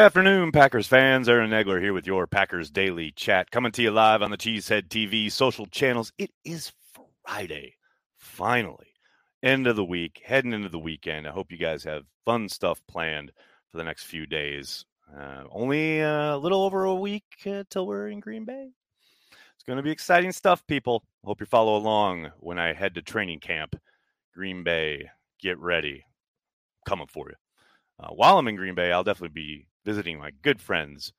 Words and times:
Afternoon, 0.00 0.50
Packers 0.50 0.86
fans. 0.86 1.28
Aaron 1.28 1.50
Nagler 1.50 1.78
here 1.78 1.92
with 1.92 2.06
your 2.06 2.26
Packers 2.26 2.70
Daily 2.70 3.12
Chat, 3.12 3.50
coming 3.50 3.70
to 3.72 3.82
you 3.82 3.90
live 3.90 4.22
on 4.22 4.30
the 4.30 4.38
Cheesehead 4.38 4.88
TV 4.88 5.30
social 5.30 5.66
channels. 5.66 6.10
It 6.16 6.30
is 6.42 6.72
Friday, 7.26 7.74
finally, 8.16 8.94
end 9.42 9.66
of 9.66 9.76
the 9.76 9.84
week, 9.84 10.22
heading 10.24 10.54
into 10.54 10.70
the 10.70 10.78
weekend. 10.78 11.28
I 11.28 11.32
hope 11.32 11.52
you 11.52 11.58
guys 11.58 11.84
have 11.84 12.04
fun 12.24 12.48
stuff 12.48 12.80
planned 12.88 13.30
for 13.70 13.76
the 13.76 13.84
next 13.84 14.04
few 14.04 14.24
days. 14.24 14.86
Uh, 15.14 15.42
only 15.52 16.00
a 16.00 16.38
little 16.38 16.62
over 16.62 16.84
a 16.84 16.94
week 16.94 17.26
uh, 17.44 17.64
till 17.68 17.86
we're 17.86 18.08
in 18.08 18.20
Green 18.20 18.46
Bay. 18.46 18.70
It's 19.54 19.64
going 19.66 19.76
to 19.76 19.82
be 19.82 19.90
exciting 19.90 20.32
stuff, 20.32 20.66
people. 20.66 21.04
Hope 21.24 21.40
you 21.40 21.46
follow 21.46 21.76
along 21.76 22.30
when 22.38 22.58
I 22.58 22.72
head 22.72 22.94
to 22.94 23.02
training 23.02 23.40
camp. 23.40 23.76
Green 24.34 24.64
Bay, 24.64 25.10
get 25.42 25.58
ready. 25.58 26.06
Coming 26.86 27.06
for 27.06 27.28
you. 27.28 27.36
Uh, 28.02 28.14
while 28.14 28.38
I'm 28.38 28.48
in 28.48 28.56
Green 28.56 28.74
Bay, 28.74 28.92
I'll 28.92 29.04
definitely 29.04 29.34
be 29.34 29.66
visiting 29.84 30.18
my 30.18 30.30
good 30.42 30.60
friends 30.60 31.12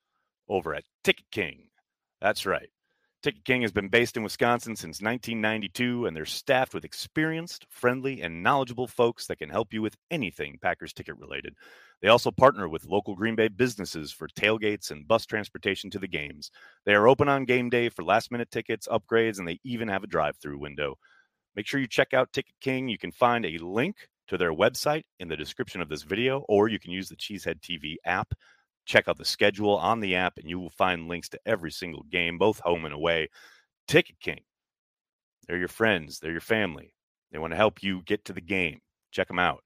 over 0.48 0.74
at 0.76 0.84
Ticket 1.04 1.26
King. 1.32 1.68
That's 2.22 2.46
right. 2.46 2.70
Ticket 3.24 3.46
King 3.46 3.62
has 3.62 3.72
been 3.72 3.88
based 3.88 4.18
in 4.18 4.24
Wisconsin 4.24 4.76
since 4.76 5.00
1992, 5.00 6.08
and 6.08 6.18
they're 6.18 6.26
staffed 6.26 6.74
with 6.74 6.84
experienced, 6.84 7.68
friendly, 7.70 8.22
and 8.22 8.42
knowledgeable 8.42 8.88
folks 8.88 9.28
that 9.28 9.38
can 9.38 9.50
help 9.50 9.74
you 9.74 9.82
with 9.84 9.96
anything 10.10 10.58
Packers 10.60 10.92
ticket 10.92 11.16
related. 11.20 11.54
They 12.02 12.08
also 12.08 12.32
partner 12.32 12.68
with 12.68 12.88
local 12.88 13.14
Green 13.14 13.36
Bay 13.36 13.48
businesses 13.48 14.12
for 14.12 14.28
tailgates 14.28 14.90
and 14.90 15.08
bus 15.08 15.28
transportation 15.28 15.92
to 15.92 16.00
the 16.00 16.08
games. 16.08 16.50
They 16.86 16.96
are 16.96 17.08
open 17.08 17.30
on 17.30 17.46
game 17.46 17.70
day 17.70 17.90
for 17.90 18.04
last 18.04 18.32
minute 18.32 18.50
tickets, 18.50 18.88
upgrades, 18.88 19.38
and 19.38 19.48
they 19.48 19.60
even 19.64 19.88
have 19.88 20.04
a 20.04 20.08
drive 20.08 20.38
through 20.38 20.58
window. 20.58 20.98
Make 21.56 21.68
sure 21.68 21.80
you 21.80 21.88
check 21.88 22.16
out 22.16 22.34
Ticket 22.34 22.56
King. 22.60 22.88
You 22.88 22.98
can 22.98 23.12
find 23.12 23.46
a 23.46 23.60
link 23.60 24.08
to 24.32 24.38
their 24.38 24.54
website 24.54 25.04
in 25.20 25.28
the 25.28 25.36
description 25.36 25.82
of 25.82 25.90
this 25.90 26.04
video, 26.04 26.46
or 26.48 26.70
you 26.70 26.80
can 26.80 26.92
use 26.92 27.10
the 27.10 27.18
Cheesehead 27.18 27.60
TV 27.60 27.96
app. 28.06 28.34
Check 28.86 29.10
out 29.10 29.18
the 29.18 29.26
schedule 29.26 29.76
on 29.76 30.00
the 30.00 30.16
app, 30.16 30.38
and 30.38 30.50
you 30.50 30.58
will 30.58 30.70
find 30.70 31.10
links 31.10 31.28
to 31.30 31.40
every 31.46 31.70
single 31.70 32.04
game, 32.04 32.38
both 32.38 32.62
home 32.62 32.86
and 32.86 32.94
away. 32.94 33.28
Ticket 33.90 34.22
King, 34.22 34.40
they're 35.48 35.58
your 35.58 35.68
friends, 35.68 36.20
they're 36.20 36.32
your 36.32 36.40
family. 36.40 36.94
They 37.34 37.40
want 37.40 37.52
to 37.52 37.58
help 37.58 37.84
you 37.84 38.04
get 38.06 38.24
to 38.24 38.34
the 38.34 38.40
game. 38.40 38.80
Check 39.12 39.28
them 39.28 39.38
out. 39.38 39.66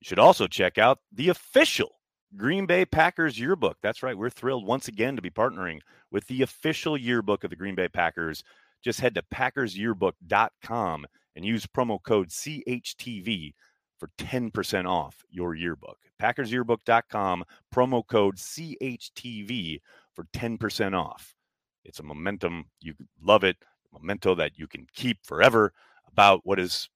You 0.00 0.06
should 0.06 0.20
also 0.20 0.46
check 0.46 0.78
out 0.78 0.98
the 1.12 1.28
official 1.28 1.90
Green 2.36 2.66
Bay 2.66 2.84
Packers 2.84 3.40
yearbook. 3.40 3.78
That's 3.82 4.04
right. 4.04 4.16
We're 4.16 4.30
thrilled 4.30 4.66
once 4.66 4.86
again 4.86 5.16
to 5.16 5.22
be 5.22 5.30
partnering 5.30 5.80
with 6.12 6.28
the 6.28 6.42
official 6.42 6.96
yearbook 6.96 7.42
of 7.42 7.50
the 7.50 7.56
Green 7.56 7.74
Bay 7.74 7.88
Packers. 7.88 8.44
Just 8.84 9.00
head 9.00 9.16
to 9.16 9.24
packersyearbook.com 9.34 11.06
and 11.34 11.44
use 11.44 11.66
promo 11.66 12.00
code 12.00 12.28
CHTV 12.28 13.54
for 14.00 14.10
10% 14.18 14.88
off 14.88 15.22
your 15.30 15.54
yearbook. 15.54 15.98
Packersyearbook.com, 16.20 17.44
promo 17.72 18.04
code 18.06 18.36
CHTV 18.36 19.80
for 20.14 20.24
10% 20.32 20.98
off. 20.98 21.36
It's 21.84 22.00
a 22.00 22.02
momentum. 22.02 22.64
You 22.80 22.94
love 23.22 23.44
it. 23.44 23.56
Memento 23.92 24.34
that 24.36 24.58
you 24.58 24.66
can 24.66 24.86
keep 24.94 25.18
forever 25.24 25.72
about 26.08 26.40
what 26.44 26.58
is 26.58 26.88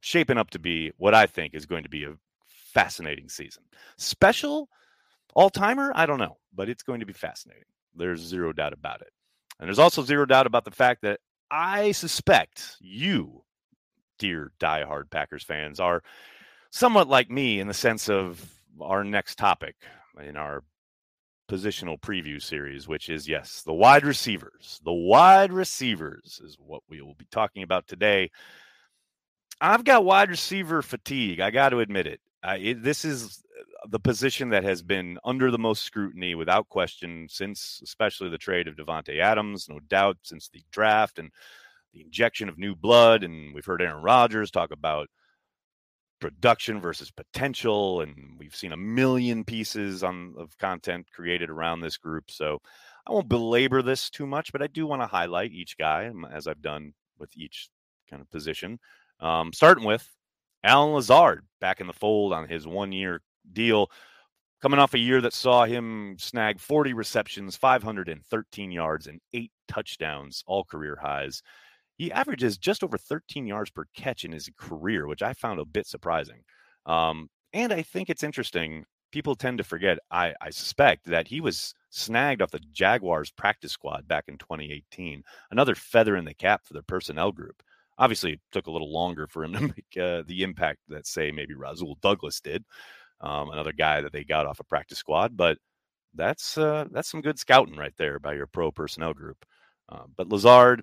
shaping 0.00 0.38
up 0.38 0.50
to 0.50 0.58
be 0.58 0.92
what 0.96 1.14
I 1.14 1.26
think 1.26 1.54
is 1.54 1.66
going 1.66 1.84
to 1.84 1.88
be 1.88 2.04
a 2.04 2.14
fascinating 2.46 3.28
season. 3.28 3.62
Special 3.96 4.68
all 5.34 5.50
timer? 5.50 5.92
I 5.94 6.06
don't 6.06 6.18
know, 6.18 6.38
but 6.54 6.68
it's 6.68 6.82
going 6.82 7.00
to 7.00 7.06
be 7.06 7.12
fascinating. 7.12 7.64
There's 7.94 8.20
zero 8.20 8.52
doubt 8.52 8.72
about 8.72 9.00
it. 9.00 9.12
And 9.58 9.68
there's 9.68 9.78
also 9.78 10.02
zero 10.02 10.26
doubt 10.26 10.46
about 10.46 10.64
the 10.64 10.70
fact 10.70 11.02
that 11.02 11.20
I 11.50 11.92
suspect 11.92 12.76
you, 12.80 13.44
dear 14.18 14.52
diehard 14.60 15.10
Packers 15.10 15.44
fans, 15.44 15.80
are 15.80 16.02
somewhat 16.70 17.08
like 17.08 17.30
me 17.30 17.60
in 17.60 17.66
the 17.66 17.74
sense 17.74 18.08
of 18.08 18.52
our 18.80 19.04
next 19.04 19.36
topic 19.36 19.76
in 20.22 20.36
our 20.36 20.62
positional 21.50 22.00
preview 22.00 22.40
series, 22.40 22.86
which 22.86 23.08
is 23.08 23.28
yes, 23.28 23.62
the 23.62 23.74
wide 23.74 24.04
receivers. 24.04 24.80
The 24.84 24.92
wide 24.92 25.52
receivers 25.52 26.40
is 26.44 26.56
what 26.58 26.82
we 26.88 27.02
will 27.02 27.14
be 27.16 27.26
talking 27.30 27.62
about 27.62 27.88
today. 27.88 28.30
I've 29.60 29.84
got 29.84 30.04
wide 30.04 30.30
receiver 30.30 30.80
fatigue. 30.80 31.40
I 31.40 31.50
got 31.50 31.70
to 31.70 31.80
admit 31.80 32.06
it. 32.06 32.20
Uh, 32.42 32.56
it. 32.58 32.82
This 32.82 33.04
is 33.04 33.42
the 33.88 34.00
position 34.00 34.50
that 34.50 34.64
has 34.64 34.82
been 34.82 35.18
under 35.24 35.50
the 35.50 35.58
most 35.58 35.82
scrutiny, 35.82 36.34
without 36.34 36.68
question, 36.68 37.26
since 37.28 37.80
especially 37.82 38.30
the 38.30 38.38
trade 38.38 38.68
of 38.68 38.76
Davante 38.76 39.20
Adams. 39.20 39.68
No 39.68 39.80
doubt, 39.80 40.16
since 40.22 40.48
the 40.48 40.62
draft 40.70 41.18
and 41.18 41.30
the 41.92 42.00
injection 42.02 42.48
of 42.48 42.58
new 42.58 42.74
blood, 42.74 43.24
and 43.24 43.52
we've 43.54 43.66
heard 43.66 43.82
Aaron 43.82 44.02
Rodgers 44.02 44.50
talk 44.50 44.70
about 44.70 45.08
production 46.20 46.80
versus 46.80 47.10
potential 47.10 48.02
and 48.02 48.36
we've 48.38 48.54
seen 48.54 48.72
a 48.72 48.76
million 48.76 49.42
pieces 49.44 50.04
on 50.04 50.34
of 50.38 50.56
content 50.58 51.06
created 51.12 51.48
around 51.48 51.80
this 51.80 51.96
group 51.96 52.30
so 52.30 52.58
i 53.06 53.12
won't 53.12 53.28
belabor 53.28 53.80
this 53.82 54.10
too 54.10 54.26
much 54.26 54.52
but 54.52 54.62
i 54.62 54.66
do 54.66 54.86
want 54.86 55.00
to 55.00 55.06
highlight 55.06 55.50
each 55.50 55.78
guy 55.78 56.06
um, 56.06 56.26
as 56.30 56.46
i've 56.46 56.62
done 56.62 56.92
with 57.18 57.30
each 57.36 57.68
kind 58.10 58.20
of 58.20 58.30
position. 58.30 58.78
Um, 59.20 59.52
starting 59.52 59.84
with 59.84 60.08
allen 60.64 60.92
lazard 60.92 61.46
back 61.60 61.80
in 61.80 61.86
the 61.86 61.92
fold 61.92 62.32
on 62.32 62.48
his 62.48 62.66
one 62.66 62.92
year 62.92 63.22
deal 63.50 63.90
coming 64.60 64.78
off 64.78 64.92
a 64.92 64.98
year 64.98 65.22
that 65.22 65.32
saw 65.32 65.64
him 65.64 66.16
snag 66.18 66.60
40 66.60 66.92
receptions 66.92 67.56
513 67.56 68.70
yards 68.70 69.06
and 69.06 69.20
eight 69.32 69.52
touchdowns 69.68 70.44
all 70.46 70.64
career 70.64 70.98
highs 71.00 71.42
he 72.00 72.10
averages 72.12 72.56
just 72.56 72.82
over 72.82 72.96
13 72.96 73.46
yards 73.46 73.68
per 73.68 73.84
catch 73.94 74.24
in 74.24 74.32
his 74.32 74.48
career, 74.56 75.06
which 75.06 75.20
I 75.20 75.34
found 75.34 75.60
a 75.60 75.66
bit 75.66 75.86
surprising. 75.86 76.40
Um, 76.86 77.28
and 77.52 77.74
I 77.74 77.82
think 77.82 78.08
it's 78.08 78.22
interesting. 78.22 78.86
People 79.12 79.34
tend 79.34 79.58
to 79.58 79.64
forget, 79.64 79.98
I, 80.10 80.32
I 80.40 80.48
suspect, 80.48 81.04
that 81.10 81.28
he 81.28 81.42
was 81.42 81.74
snagged 81.90 82.40
off 82.40 82.52
the 82.52 82.62
Jaguars 82.72 83.30
practice 83.30 83.72
squad 83.72 84.08
back 84.08 84.24
in 84.28 84.38
2018. 84.38 85.22
Another 85.50 85.74
feather 85.74 86.16
in 86.16 86.24
the 86.24 86.32
cap 86.32 86.62
for 86.64 86.72
the 86.72 86.82
personnel 86.82 87.32
group. 87.32 87.62
Obviously, 87.98 88.32
it 88.32 88.40
took 88.50 88.66
a 88.66 88.70
little 88.70 88.90
longer 88.90 89.26
for 89.26 89.44
him 89.44 89.52
to 89.56 89.60
make 89.60 90.02
uh, 90.02 90.22
the 90.26 90.42
impact 90.42 90.78
that, 90.88 91.06
say, 91.06 91.30
maybe 91.30 91.52
Rasul 91.52 91.98
Douglas 92.00 92.40
did, 92.40 92.64
um, 93.20 93.50
another 93.50 93.72
guy 93.72 94.00
that 94.00 94.12
they 94.12 94.24
got 94.24 94.46
off 94.46 94.58
a 94.58 94.64
practice 94.64 94.96
squad. 94.96 95.36
But 95.36 95.58
that's 96.14 96.56
uh, 96.56 96.86
that's 96.92 97.10
some 97.10 97.20
good 97.20 97.38
scouting 97.38 97.76
right 97.76 97.92
there 97.98 98.18
by 98.18 98.32
your 98.32 98.46
pro 98.46 98.70
personnel 98.72 99.12
group. 99.12 99.44
Uh, 99.90 100.04
but 100.16 100.30
Lazard, 100.30 100.82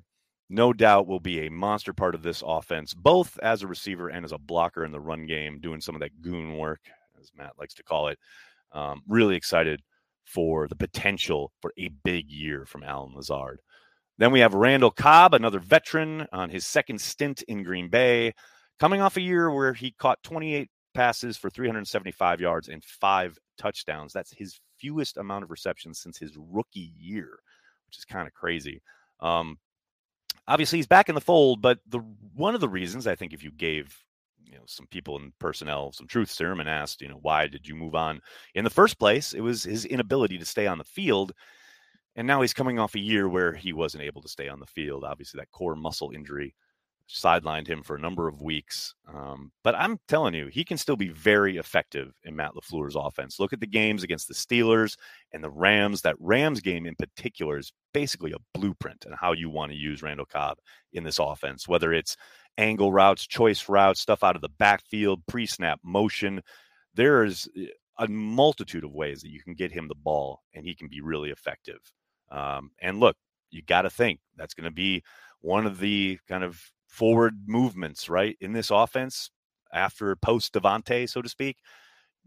no 0.49 0.73
doubt 0.73 1.07
will 1.07 1.19
be 1.19 1.45
a 1.45 1.51
monster 1.51 1.93
part 1.93 2.15
of 2.15 2.23
this 2.23 2.43
offense, 2.45 2.93
both 2.93 3.37
as 3.39 3.63
a 3.63 3.67
receiver 3.67 4.09
and 4.09 4.23
as 4.23 4.31
a 4.31 4.37
blocker 4.37 4.85
in 4.85 4.91
the 4.91 4.99
run 4.99 5.25
game, 5.25 5.59
doing 5.59 5.81
some 5.81 5.95
of 5.95 6.01
that 6.01 6.21
goon 6.21 6.57
work, 6.57 6.81
as 7.19 7.31
Matt 7.35 7.57
likes 7.59 7.73
to 7.75 7.83
call 7.83 8.07
it. 8.07 8.19
Um, 8.71 9.01
really 9.07 9.35
excited 9.35 9.81
for 10.23 10.67
the 10.67 10.75
potential 10.75 11.51
for 11.61 11.73
a 11.77 11.89
big 12.03 12.29
year 12.29 12.65
from 12.65 12.83
Allen 12.83 13.13
Lazard. 13.15 13.59
Then 14.17 14.31
we 14.31 14.39
have 14.39 14.53
Randall 14.53 14.91
Cobb, 14.91 15.33
another 15.33 15.59
veteran 15.59 16.27
on 16.31 16.49
his 16.49 16.65
second 16.65 16.99
stint 16.99 17.43
in 17.43 17.63
Green 17.63 17.87
Bay, 17.87 18.33
coming 18.79 19.01
off 19.01 19.17
a 19.17 19.21
year 19.21 19.51
where 19.51 19.73
he 19.73 19.91
caught 19.91 20.23
28 20.23 20.69
passes 20.93 21.37
for 21.37 21.49
375 21.49 22.41
yards 22.41 22.69
and 22.69 22.83
five 22.83 23.37
touchdowns. 23.57 24.13
That's 24.13 24.31
his 24.31 24.59
fewest 24.79 25.17
amount 25.17 25.43
of 25.43 25.51
receptions 25.51 25.99
since 25.99 26.17
his 26.17 26.35
rookie 26.37 26.93
year, 26.97 27.39
which 27.87 27.97
is 27.97 28.05
kind 28.05 28.27
of 28.27 28.33
crazy. 28.33 28.81
Um, 29.19 29.57
obviously 30.47 30.77
he's 30.77 30.87
back 30.87 31.09
in 31.09 31.15
the 31.15 31.21
fold, 31.21 31.61
but 31.61 31.79
the 31.87 31.99
one 32.35 32.55
of 32.55 32.61
the 32.61 32.69
reasons 32.69 33.07
I 33.07 33.15
think 33.15 33.33
if 33.33 33.43
you 33.43 33.51
gave 33.51 33.95
you 34.45 34.53
know 34.53 34.63
some 34.65 34.87
people 34.87 35.17
in 35.17 35.33
personnel 35.39 35.91
some 35.91 36.07
truth 36.07 36.31
serum 36.31 36.61
and 36.61 36.69
asked 36.69 37.01
you 37.01 37.09
know 37.09 37.19
why 37.21 37.47
did 37.47 37.67
you 37.67 37.75
move 37.75 37.95
on? 37.95 38.21
In 38.55 38.63
the 38.63 38.69
first 38.69 38.99
place 38.99 39.33
it 39.33 39.41
was 39.41 39.63
his 39.63 39.85
inability 39.85 40.37
to 40.37 40.45
stay 40.45 40.67
on 40.67 40.77
the 40.77 40.83
field 40.83 41.33
and 42.15 42.25
now 42.25 42.41
he's 42.41 42.53
coming 42.53 42.79
off 42.79 42.95
a 42.95 42.99
year 42.99 43.27
where 43.27 43.53
he 43.53 43.73
wasn't 43.73 44.03
able 44.03 44.21
to 44.21 44.29
stay 44.29 44.47
on 44.47 44.59
the 44.59 44.65
field 44.65 45.03
obviously 45.03 45.39
that 45.39 45.51
core 45.51 45.75
muscle 45.75 46.11
injury 46.15 46.55
sidelined 47.07 47.67
him 47.67 47.83
for 47.83 47.95
a 47.95 47.99
number 47.99 48.27
of 48.27 48.41
weeks. 48.41 48.93
Um, 49.07 49.51
but 49.63 49.75
I'm 49.75 49.99
telling 50.07 50.33
you, 50.33 50.47
he 50.47 50.63
can 50.63 50.77
still 50.77 50.97
be 50.97 51.07
very 51.07 51.57
effective 51.57 52.13
in 52.23 52.35
Matt 52.35 52.53
LaFleur's 52.53 52.95
offense. 52.95 53.39
Look 53.39 53.53
at 53.53 53.61
the 53.61 53.67
games 53.67 54.03
against 54.03 54.27
the 54.27 54.33
Steelers 54.33 54.97
and 55.31 55.43
the 55.43 55.49
Rams. 55.49 56.01
That 56.01 56.17
Rams 56.19 56.59
game 56.59 56.85
in 56.85 56.95
particular 56.95 57.57
is 57.57 57.71
basically 57.93 58.33
a 58.33 58.59
blueprint 58.59 59.05
on 59.05 59.13
how 59.13 59.31
you 59.31 59.49
want 59.49 59.71
to 59.71 59.77
use 59.77 60.03
Randall 60.03 60.25
Cobb 60.25 60.57
in 60.93 61.03
this 61.03 61.19
offense, 61.19 61.67
whether 61.67 61.93
it's 61.93 62.17
angle 62.57 62.91
routes, 62.91 63.25
choice 63.25 63.69
routes, 63.69 64.01
stuff 64.01 64.23
out 64.23 64.35
of 64.35 64.41
the 64.41 64.49
backfield, 64.49 65.25
pre 65.27 65.45
snap 65.45 65.79
motion. 65.83 66.41
There 66.93 67.23
is 67.23 67.47
eh, 67.57 67.67
a 67.99 68.07
multitude 68.07 68.83
of 68.83 68.93
ways 68.93 69.21
that 69.21 69.31
you 69.31 69.41
can 69.41 69.53
get 69.53 69.71
him 69.71 69.87
the 69.87 69.95
ball 69.95 70.41
and 70.53 70.65
he 70.65 70.75
can 70.75 70.87
be 70.87 71.01
really 71.01 71.29
effective. 71.29 71.79
Um, 72.29 72.71
and 72.79 72.99
look, 72.99 73.15
you 73.49 73.61
got 73.61 73.83
to 73.83 73.89
think 73.89 74.19
that's 74.35 74.53
going 74.53 74.65
to 74.65 74.71
be 74.71 75.03
one 75.39 75.65
of 75.65 75.79
the 75.79 76.19
kind 76.27 76.43
of 76.43 76.61
forward 76.97 77.35
movements, 77.45 78.09
right, 78.09 78.35
in 78.41 78.53
this 78.53 78.71
offense 78.71 79.29
after 79.71 80.15
post 80.15 80.53
Davante, 80.53 81.07
so 81.07 81.21
to 81.21 81.29
speak, 81.29 81.57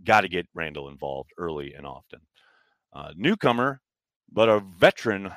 got 0.04 0.22
to 0.22 0.28
get 0.28 0.46
Randall 0.54 0.88
involved 0.88 1.30
early 1.38 1.74
and 1.74 1.86
often. 1.86 2.20
Uh, 2.92 3.12
newcomer, 3.16 3.80
but 4.32 4.48
a 4.48 4.60
veteran, 4.60 5.30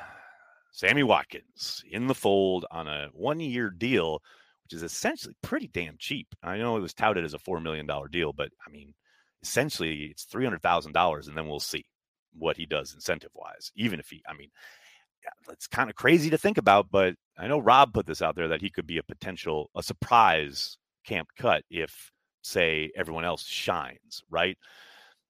Sammy 0.72 1.04
Watkins 1.04 1.84
in 1.90 2.08
the 2.08 2.16
fold 2.16 2.66
on 2.72 2.88
a 2.88 3.10
one 3.14 3.40
year 3.40 3.70
deal, 3.70 4.22
which 4.64 4.74
is 4.74 4.84
essentially 4.84 5.36
pretty 5.42 5.68
damn 5.68 5.98
cheap. 5.98 6.28
I 6.44 6.58
know 6.58 6.78
it 6.78 6.82
was 6.82 6.94
touted 6.94 7.26
as 7.26 7.34
a 7.34 7.40
$4 7.40 7.62
million 7.62 7.88
deal, 8.12 8.34
but 8.34 8.50
I 8.68 8.72
mean, 8.72 8.94
essentially 9.42 10.06
it's 10.12 10.26
$300,000 10.26 11.28
and 11.28 11.38
then 11.38 11.48
we'll 11.48 11.60
see. 11.60 11.86
what 12.38 12.58
he 12.58 12.66
does 12.66 12.94
incentive 12.94 13.32
wise. 13.36 13.72
Even 13.76 14.00
if 14.00 14.10
he, 14.10 14.22
I 14.28 14.34
mean, 14.34 14.50
it's 15.50 15.68
kind 15.68 15.90
of 15.90 15.96
crazy 15.96 16.30
to 16.30 16.38
think 16.38 16.58
about, 16.58 16.88
but 16.92 17.16
I 17.38 17.48
know 17.48 17.60
Rob 17.60 17.94
put 17.94 18.06
this 18.06 18.22
out 18.22 18.36
there 18.36 18.48
that 18.48 18.62
he 18.62 18.70
could 18.70 18.88
be 18.88 18.98
a 18.98 19.04
potential, 19.04 19.70
a 19.76 19.84
surprise 19.84 20.78
camp 21.06 21.30
cut 21.38 21.64
if, 21.70 22.12
say, 22.42 22.92
everyone 22.96 23.26
else 23.26 23.44
shines, 23.44 24.24
right? 24.30 24.58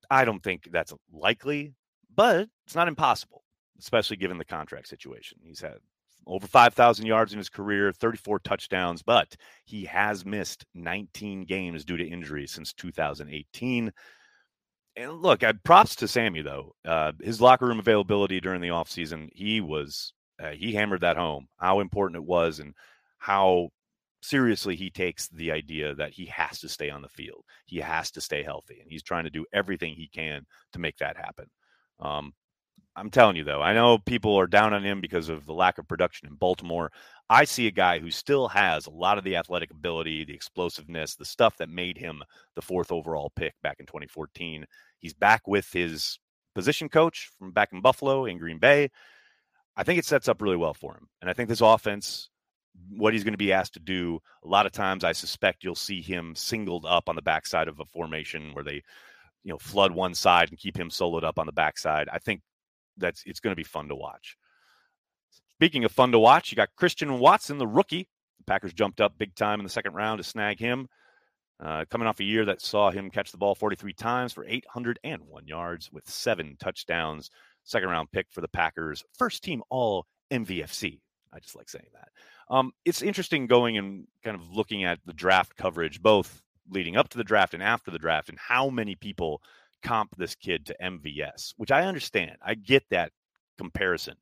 I 0.09 0.25
don't 0.25 0.43
think 0.43 0.69
that's 0.71 0.93
likely, 1.11 1.73
but 2.15 2.47
it's 2.65 2.75
not 2.75 2.87
impossible, 2.87 3.43
especially 3.79 4.17
given 4.17 4.37
the 4.37 4.45
contract 4.45 4.87
situation. 4.87 5.39
He's 5.43 5.61
had 5.61 5.77
over 6.25 6.47
5,000 6.47 7.05
yards 7.05 7.33
in 7.33 7.37
his 7.37 7.49
career, 7.49 7.91
34 7.91 8.39
touchdowns, 8.39 9.01
but 9.01 9.35
he 9.65 9.85
has 9.85 10.25
missed 10.25 10.65
19 10.73 11.45
games 11.45 11.83
due 11.83 11.97
to 11.97 12.07
injury 12.07 12.47
since 12.47 12.73
2018. 12.73 13.91
And 14.95 15.21
look, 15.21 15.43
I 15.43 15.53
props 15.53 15.95
to 15.97 16.07
Sammy 16.07 16.41
though. 16.41 16.75
Uh, 16.85 17.13
his 17.21 17.41
locker 17.41 17.65
room 17.65 17.79
availability 17.79 18.39
during 18.39 18.61
the 18.61 18.69
offseason, 18.69 19.29
he 19.33 19.61
was 19.61 20.13
uh, 20.41 20.51
he 20.51 20.73
hammered 20.73 21.01
that 21.01 21.17
home. 21.17 21.47
How 21.57 21.79
important 21.79 22.17
it 22.17 22.27
was, 22.27 22.59
and 22.59 22.73
how 23.17 23.69
seriously 24.21 24.75
he 24.75 24.89
takes 24.89 25.27
the 25.29 25.51
idea 25.51 25.95
that 25.95 26.11
he 26.11 26.25
has 26.27 26.59
to 26.59 26.69
stay 26.69 26.89
on 26.89 27.01
the 27.01 27.09
field. 27.09 27.43
He 27.65 27.77
has 27.79 28.11
to 28.11 28.21
stay 28.21 28.43
healthy, 28.43 28.79
and 28.81 28.89
he's 28.89 29.03
trying 29.03 29.23
to 29.25 29.29
do 29.29 29.45
everything 29.53 29.95
he 29.95 30.07
can 30.07 30.45
to 30.73 30.79
make 30.79 30.97
that 30.97 31.17
happen. 31.17 31.45
Um, 31.99 32.33
I'm 32.95 33.09
telling 33.09 33.35
you 33.35 33.43
though, 33.43 33.61
I 33.61 33.73
know 33.73 33.97
people 33.97 34.39
are 34.39 34.47
down 34.47 34.73
on 34.73 34.83
him 34.83 35.01
because 35.01 35.29
of 35.29 35.45
the 35.45 35.53
lack 35.53 35.77
of 35.79 35.87
production 35.87 36.27
in 36.27 36.35
Baltimore. 36.35 36.91
I 37.29 37.45
see 37.45 37.67
a 37.67 37.71
guy 37.71 37.99
who 37.99 38.11
still 38.11 38.47
has 38.49 38.85
a 38.85 38.91
lot 38.91 39.17
of 39.17 39.23
the 39.23 39.37
athletic 39.37 39.71
ability, 39.71 40.25
the 40.25 40.33
explosiveness, 40.33 41.15
the 41.15 41.25
stuff 41.25 41.57
that 41.57 41.69
made 41.69 41.97
him 41.97 42.21
the 42.55 42.61
fourth 42.61 42.91
overall 42.91 43.31
pick 43.35 43.53
back 43.63 43.77
in 43.79 43.85
2014. 43.85 44.65
He's 44.99 45.13
back 45.13 45.47
with 45.47 45.71
his 45.71 46.19
position 46.53 46.89
coach 46.89 47.29
from 47.39 47.51
back 47.51 47.73
in 47.73 47.81
Buffalo 47.81 48.25
in 48.25 48.37
Green 48.37 48.59
Bay. 48.59 48.89
I 49.75 49.83
think 49.83 49.99
it 49.99 50.05
sets 50.05 50.27
up 50.27 50.41
really 50.41 50.57
well 50.57 50.73
for 50.73 50.93
him. 50.93 51.07
And 51.21 51.29
I 51.29 51.33
think 51.33 51.49
this 51.49 51.61
offense, 51.61 52.29
what 52.89 53.13
he's 53.13 53.23
going 53.23 53.33
to 53.33 53.37
be 53.37 53.53
asked 53.53 53.73
to 53.73 53.79
do, 53.79 54.19
a 54.43 54.47
lot 54.47 54.65
of 54.65 54.71
times 54.71 55.03
I 55.03 55.13
suspect 55.13 55.63
you'll 55.63 55.75
see 55.75 56.01
him 56.01 56.35
singled 56.35 56.85
up 56.85 57.09
on 57.09 57.15
the 57.15 57.21
backside 57.21 57.67
of 57.67 57.79
a 57.79 57.85
formation 57.85 58.51
where 58.53 58.63
they, 58.63 58.83
you 59.43 59.51
know, 59.51 59.57
flood 59.57 59.91
one 59.91 60.13
side 60.13 60.49
and 60.49 60.59
keep 60.59 60.77
him 60.77 60.89
soloed 60.89 61.23
up 61.23 61.39
on 61.39 61.45
the 61.45 61.51
backside. 61.51 62.09
I 62.11 62.19
think 62.19 62.41
that's 62.97 63.23
it's 63.25 63.39
going 63.39 63.51
to 63.51 63.59
be 63.59 63.63
fun 63.63 63.87
to 63.87 63.95
watch. 63.95 64.37
Speaking 65.63 65.85
of 65.85 65.93
fun 65.93 66.11
to 66.11 66.19
watch, 66.19 66.51
you 66.51 66.57
got 66.57 66.75
Christian 66.75 67.19
Watson, 67.19 67.57
the 67.57 67.65
rookie. 67.65 68.09
The 68.39 68.43
Packers 68.43 68.73
jumped 68.73 68.99
up 68.99 69.17
big 69.17 69.33
time 69.33 69.61
in 69.61 69.63
the 69.63 69.69
second 69.69 69.93
round 69.93 70.17
to 70.17 70.23
snag 70.25 70.59
him. 70.59 70.89
Uh, 71.57 71.85
coming 71.89 72.05
off 72.05 72.19
a 72.19 72.25
year 72.25 72.43
that 72.43 72.59
saw 72.59 72.91
him 72.91 73.09
catch 73.09 73.31
the 73.31 73.37
ball 73.37 73.55
43 73.55 73.93
times 73.93 74.33
for 74.33 74.45
801 74.45 75.47
yards 75.47 75.89
with 75.89 76.05
seven 76.05 76.57
touchdowns. 76.59 77.29
Second 77.63 77.87
round 77.87 78.11
pick 78.11 78.27
for 78.29 78.41
the 78.41 78.49
Packers, 78.49 79.05
first 79.17 79.41
team 79.41 79.63
all 79.69 80.05
MVFC. 80.31 80.99
I 81.31 81.39
just 81.39 81.55
like 81.55 81.69
saying 81.69 81.87
that. 81.93 82.09
Um, 82.53 82.73
it's 82.83 83.01
interesting 83.01 83.47
going 83.47 83.77
and 83.77 84.05
kind 84.21 84.35
of 84.35 84.51
looking 84.51 84.83
at 84.83 84.99
the 85.05 85.13
draft 85.13 85.55
coverage, 85.55 86.01
both 86.01 86.41
leading 86.69 86.97
up 86.97 87.07
to 87.07 87.17
the 87.17 87.23
draft 87.23 87.53
and 87.53 87.63
after 87.63 87.89
the 87.89 87.99
draft, 87.99 88.27
and 88.27 88.37
how 88.37 88.69
many 88.69 88.95
people 88.95 89.41
comp 89.81 90.17
this 90.17 90.35
kid 90.35 90.65
to 90.65 90.75
MVS, 90.83 91.53
which 91.55 91.71
I 91.71 91.85
understand. 91.85 92.35
I 92.45 92.55
get 92.55 92.83
that 92.89 93.13
comparison. 93.57 94.15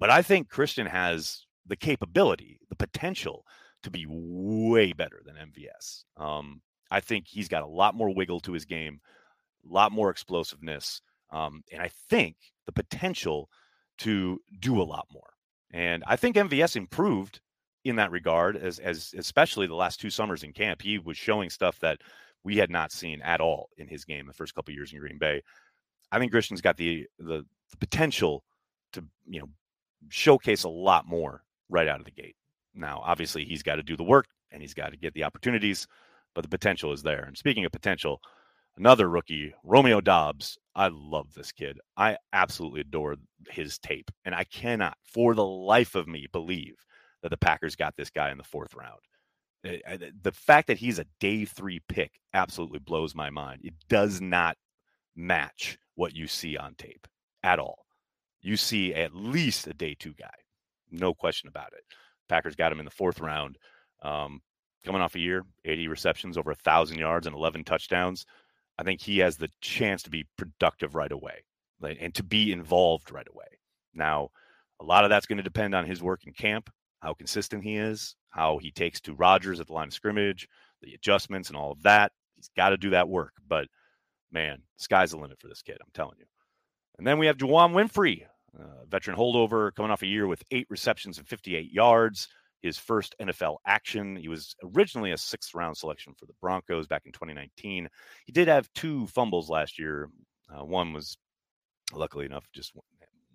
But 0.00 0.10
I 0.10 0.22
think 0.22 0.48
Christian 0.48 0.86
has 0.86 1.44
the 1.66 1.76
capability, 1.76 2.58
the 2.68 2.76
potential 2.76 3.44
to 3.82 3.90
be 3.90 4.06
way 4.08 4.92
better 4.92 5.22
than 5.24 5.36
MVS. 5.36 6.04
Um, 6.16 6.62
I 6.90 7.00
think 7.00 7.26
he's 7.28 7.48
got 7.48 7.62
a 7.62 7.68
lot 7.68 7.94
more 7.94 8.12
wiggle 8.12 8.40
to 8.40 8.52
his 8.52 8.64
game, 8.64 9.00
a 9.64 9.72
lot 9.72 9.92
more 9.92 10.10
explosiveness, 10.10 11.02
um, 11.30 11.62
and 11.70 11.80
I 11.80 11.90
think 12.08 12.36
the 12.66 12.72
potential 12.72 13.48
to 13.98 14.40
do 14.58 14.80
a 14.80 14.82
lot 14.82 15.06
more. 15.12 15.34
And 15.72 16.02
I 16.06 16.16
think 16.16 16.34
MVS 16.34 16.74
improved 16.74 17.40
in 17.84 17.96
that 17.96 18.10
regard, 18.10 18.56
as 18.56 18.78
as 18.78 19.14
especially 19.16 19.66
the 19.66 19.74
last 19.74 20.00
two 20.00 20.10
summers 20.10 20.42
in 20.42 20.52
camp. 20.52 20.82
He 20.82 20.98
was 20.98 21.16
showing 21.16 21.50
stuff 21.50 21.78
that 21.80 22.00
we 22.42 22.56
had 22.56 22.70
not 22.70 22.92
seen 22.92 23.20
at 23.22 23.40
all 23.40 23.68
in 23.76 23.86
his 23.86 24.04
game 24.04 24.26
the 24.26 24.32
first 24.32 24.54
couple 24.54 24.74
years 24.74 24.92
in 24.92 24.98
Green 24.98 25.18
Bay. 25.18 25.42
I 26.10 26.18
think 26.18 26.32
Christian's 26.32 26.60
got 26.60 26.76
the, 26.76 27.06
the 27.18 27.44
the 27.70 27.76
potential 27.78 28.42
to 28.92 29.04
you 29.26 29.40
know 29.40 29.48
showcase 30.08 30.64
a 30.64 30.68
lot 30.68 31.06
more 31.06 31.42
right 31.68 31.88
out 31.88 32.00
of 32.00 32.04
the 32.04 32.10
gate. 32.10 32.36
Now, 32.74 33.02
obviously, 33.04 33.44
he's 33.44 33.62
got 33.62 33.76
to 33.76 33.82
do 33.82 33.96
the 33.96 34.04
work 34.04 34.26
and 34.50 34.62
he's 34.62 34.74
got 34.74 34.90
to 34.90 34.96
get 34.96 35.14
the 35.14 35.24
opportunities, 35.24 35.86
but 36.34 36.42
the 36.42 36.48
potential 36.48 36.92
is 36.92 37.02
there. 37.02 37.24
And 37.24 37.36
speaking 37.36 37.64
of 37.64 37.72
potential, 37.72 38.20
another 38.76 39.08
rookie, 39.08 39.54
Romeo 39.62 40.00
Doubs. 40.00 40.58
I 40.74 40.88
love 40.92 41.34
this 41.34 41.52
kid. 41.52 41.78
I 41.96 42.16
absolutely 42.32 42.80
adore 42.80 43.16
his 43.50 43.78
tape, 43.78 44.10
and 44.24 44.34
I 44.34 44.44
cannot, 44.44 44.96
for 45.04 45.34
the 45.34 45.44
life 45.44 45.94
of 45.94 46.08
me, 46.08 46.26
believe 46.32 46.76
that 47.22 47.28
the 47.28 47.36
Packers 47.36 47.76
got 47.76 47.94
this 47.96 48.10
guy 48.10 48.30
in 48.30 48.38
the 48.38 48.44
fourth 48.44 48.74
round. 48.74 49.00
Eh, 49.64 49.78
eh, 49.84 49.98
the 50.22 50.32
fact 50.32 50.68
that 50.68 50.78
he's 50.78 50.98
a 50.98 51.06
day 51.18 51.44
three 51.44 51.80
pick 51.88 52.12
absolutely 52.32 52.78
blows 52.78 53.14
my 53.14 53.28
mind. 53.28 53.60
It 53.62 53.74
does 53.88 54.20
not 54.20 54.56
match 55.14 55.76
what 55.96 56.14
you 56.14 56.26
see 56.26 56.56
on 56.56 56.74
tape 56.76 57.06
at 57.42 57.58
all. 57.58 57.84
You 58.42 58.56
see 58.56 58.94
at 58.94 59.14
least 59.14 59.66
a 59.66 59.74
day 59.74 59.94
two 59.98 60.14
guy, 60.14 60.30
no 60.90 61.14
question 61.14 61.48
about 61.48 61.72
it. 61.72 61.84
Packers 62.28 62.56
got 62.56 62.72
him 62.72 62.78
in 62.78 62.84
the 62.84 62.90
fourth 62.90 63.20
round. 63.20 63.58
Um, 64.02 64.40
coming 64.84 65.02
off 65.02 65.14
a 65.14 65.20
year, 65.20 65.44
80 65.64 65.88
receptions, 65.88 66.38
over 66.38 66.50
a 66.50 66.56
thousand 66.56 66.98
yards, 66.98 67.26
and 67.26 67.36
11 67.36 67.64
touchdowns. 67.64 68.24
I 68.78 68.82
think 68.82 69.00
he 69.00 69.18
has 69.18 69.36
the 69.36 69.50
chance 69.60 70.02
to 70.04 70.10
be 70.10 70.26
productive 70.38 70.94
right 70.94 71.12
away 71.12 71.44
and 71.82 72.14
to 72.14 72.22
be 72.22 72.52
involved 72.52 73.12
right 73.12 73.26
away. 73.30 73.46
Now, 73.94 74.30
a 74.80 74.84
lot 74.84 75.04
of 75.04 75.10
that's 75.10 75.26
going 75.26 75.36
to 75.38 75.42
depend 75.42 75.74
on 75.74 75.84
his 75.84 76.02
work 76.02 76.26
in 76.26 76.32
camp, 76.32 76.70
how 77.00 77.12
consistent 77.14 77.62
he 77.62 77.76
is, 77.76 78.16
how 78.30 78.58
he 78.58 78.70
takes 78.70 79.00
to 79.02 79.14
Rodgers 79.14 79.60
at 79.60 79.66
the 79.66 79.72
line 79.72 79.88
of 79.88 79.94
scrimmage, 79.94 80.48
the 80.82 80.94
adjustments 80.94 81.48
and 81.48 81.56
all 81.56 81.72
of 81.72 81.82
that. 81.82 82.12
He's 82.36 82.50
got 82.56 82.70
to 82.70 82.76
do 82.78 82.90
that 82.90 83.08
work. 83.08 83.34
But 83.46 83.68
man, 84.32 84.62
sky's 84.76 85.10
the 85.10 85.18
limit 85.18 85.40
for 85.40 85.48
this 85.48 85.62
kid. 85.62 85.78
I'm 85.80 85.92
telling 85.92 86.16
you. 86.18 86.26
And 86.96 87.06
then 87.06 87.18
we 87.18 87.26
have 87.26 87.36
Juwann 87.36 87.72
Winfree, 87.72 88.24
uh, 88.58 88.84
veteran 88.88 89.16
holdover, 89.16 89.74
coming 89.74 89.90
off 89.90 90.02
a 90.02 90.06
year 90.06 90.26
with 90.26 90.42
eight 90.50 90.66
receptions 90.70 91.18
and 91.18 91.28
58 91.28 91.72
yards. 91.72 92.28
His 92.62 92.76
first 92.76 93.14
NFL 93.18 93.56
action. 93.66 94.16
He 94.16 94.28
was 94.28 94.54
originally 94.62 95.12
a 95.12 95.16
sixth 95.16 95.54
round 95.54 95.78
selection 95.78 96.12
for 96.18 96.26
the 96.26 96.34
Broncos 96.42 96.86
back 96.86 97.02
in 97.06 97.12
2019. 97.12 97.88
He 98.26 98.32
did 98.32 98.48
have 98.48 98.70
two 98.74 99.06
fumbles 99.06 99.48
last 99.48 99.78
year. 99.78 100.10
Uh, 100.50 100.62
one 100.64 100.92
was, 100.92 101.16
luckily 101.94 102.26
enough, 102.26 102.44
just 102.52 102.74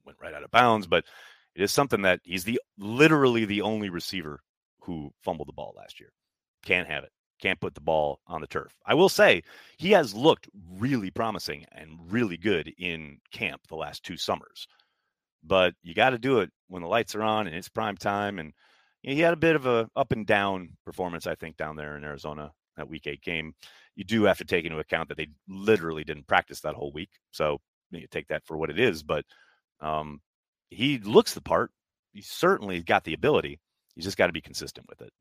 went 0.06 0.18
right 0.22 0.34
out 0.34 0.44
of 0.44 0.52
bounds, 0.52 0.86
but 0.86 1.06
it 1.56 1.64
is 1.64 1.72
something 1.72 2.04
that 2.04 2.20
he's 2.24 2.44
the 2.44 2.60
literally 2.78 3.46
the 3.46 3.62
only 3.62 3.90
receiver 3.90 4.42
who 4.82 5.12
fumbled 5.24 5.48
the 5.48 5.54
ball 5.54 5.74
last 5.76 6.00
year. 6.00 6.12
Can't 6.64 6.88
have 6.88 7.04
it. 7.04 7.12
Can't 7.42 7.60
put 7.60 7.76
the 7.76 7.82
ball 7.82 8.20
on 8.28 8.42
the 8.42 8.48
turf. 8.48 8.74
I 8.86 8.94
will 8.94 9.10
say 9.10 9.44
he 9.78 9.92
has 9.92 10.14
looked 10.14 10.50
really 10.78 11.12
promising 11.12 11.66
and 11.72 12.00
really 12.12 12.38
good 12.38 12.74
in 12.78 13.18
camp 13.32 13.62
the 13.68 13.76
last 13.76 14.04
two 14.04 14.18
summers. 14.18 14.68
But 15.46 15.74
you 15.84 15.94
got 15.94 16.12
to 16.12 16.18
do 16.18 16.40
it 16.40 16.50
when 16.68 16.82
the 16.82 16.88
lights 16.88 17.16
are 17.16 17.24
on 17.24 17.48
and 17.48 17.56
it's 17.56 17.70
prime 17.70 17.98
time. 17.98 18.40
And 18.40 18.54
you 19.04 19.12
know, 19.12 19.16
he 19.16 19.22
had 19.22 19.34
a 19.34 19.38
bit 19.38 19.56
of 19.56 19.66
a 19.66 19.90
up 19.96 20.12
and 20.12 20.26
down 20.26 20.70
performance, 20.86 21.28
I 21.28 21.36
think, 21.36 21.58
down 21.58 21.76
there 21.76 21.96
in 21.98 22.04
Arizona 22.04 22.52
that 22.78 22.90
week 22.90 23.08
eight 23.08 23.22
game. 23.22 23.54
You 23.96 24.04
do 24.04 24.24
have 24.24 24.40
to 24.40 24.46
take 24.46 24.66
into 24.66 24.80
account 24.80 25.10
that 25.10 25.18
they 25.18 25.28
literally 25.48 26.04
didn't 26.04 26.28
practice 26.28 26.62
that 26.62 26.76
whole 26.76 26.92
week. 26.92 27.12
So 27.32 27.60
you 27.92 28.08
take 28.10 28.28
that 28.28 28.46
for 28.46 28.58
what 28.58 28.70
it 28.70 28.80
is. 28.80 29.04
But 29.04 29.26
um, 29.80 30.22
he 30.70 30.98
looks 31.00 31.34
the 31.34 31.42
part. 31.42 31.72
He 32.12 32.22
certainly 32.22 32.82
got 32.82 33.04
the 33.04 33.14
ability. 33.14 33.60
You 33.96 34.04
just 34.04 34.18
got 34.18 34.28
to 34.28 34.34
be 34.34 34.42
consistent 34.42 34.88
with 34.90 35.02
it. 35.02 35.12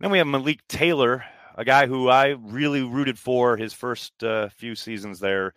Then 0.00 0.10
we 0.10 0.18
have 0.18 0.26
Malik 0.26 0.60
Taylor, 0.68 1.24
a 1.56 1.64
guy 1.64 1.86
who 1.86 2.08
I 2.08 2.28
really 2.40 2.82
rooted 2.82 3.18
for 3.18 3.56
his 3.56 3.72
first 3.72 4.22
uh, 4.22 4.48
few 4.50 4.74
seasons 4.74 5.18
there 5.18 5.54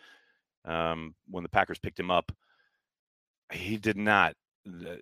um, 0.64 1.14
when 1.30 1.42
the 1.42 1.48
Packers 1.48 1.78
picked 1.78 2.00
him 2.00 2.10
up. 2.10 2.32
He 3.52 3.76
did 3.76 3.96
not 3.96 4.34
uh, 4.66 4.96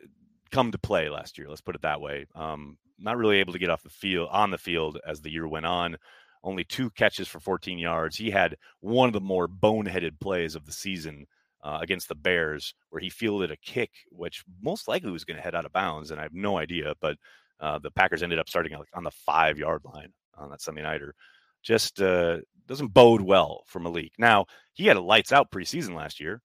come 0.50 0.72
to 0.72 0.78
play 0.78 1.08
last 1.08 1.38
year. 1.38 1.48
Let's 1.48 1.60
put 1.60 1.74
it 1.74 1.82
that 1.82 2.00
way. 2.00 2.26
Um, 2.34 2.78
not 2.98 3.16
really 3.16 3.38
able 3.38 3.52
to 3.52 3.58
get 3.58 3.70
off 3.70 3.82
the 3.82 3.90
field 3.90 4.28
on 4.30 4.50
the 4.50 4.58
field 4.58 4.98
as 5.06 5.20
the 5.20 5.30
year 5.30 5.48
went 5.48 5.66
on. 5.66 5.96
Only 6.42 6.64
two 6.64 6.90
catches 6.90 7.28
for 7.28 7.40
14 7.40 7.78
yards. 7.78 8.16
He 8.16 8.30
had 8.30 8.56
one 8.80 9.08
of 9.08 9.12
the 9.12 9.20
more 9.20 9.46
boneheaded 9.46 10.20
plays 10.20 10.54
of 10.54 10.64
the 10.66 10.72
season 10.72 11.26
uh, 11.62 11.78
against 11.82 12.08
the 12.08 12.14
Bears, 12.14 12.74
where 12.88 13.00
he 13.00 13.10
fielded 13.10 13.50
a 13.50 13.56
kick, 13.56 13.90
which 14.10 14.42
most 14.62 14.88
likely 14.88 15.10
was 15.10 15.24
going 15.24 15.36
to 15.36 15.42
head 15.42 15.54
out 15.54 15.66
of 15.66 15.72
bounds, 15.72 16.10
and 16.10 16.18
I 16.18 16.22
have 16.22 16.32
no 16.32 16.56
idea. 16.56 16.94
But 17.00 17.18
uh, 17.60 17.78
the 17.78 17.90
Packers 17.90 18.22
ended 18.22 18.38
up 18.38 18.48
starting 18.48 18.74
on 18.94 19.04
the 19.04 19.10
five 19.10 19.58
yard 19.58 19.82
line 19.84 20.12
on 20.36 20.50
that 20.50 20.62
Sunday 20.62 20.82
nighter. 20.82 21.14
Just 21.62 22.00
uh, 22.00 22.38
doesn't 22.66 22.94
bode 22.94 23.20
well 23.20 23.64
for 23.66 23.80
Malik. 23.80 24.12
Now 24.18 24.46
he 24.72 24.86
had 24.86 24.96
a 24.96 25.02
lights 25.02 25.32
out 25.32 25.50
preseason 25.50 25.94
last 25.94 26.20
year, 26.20 26.40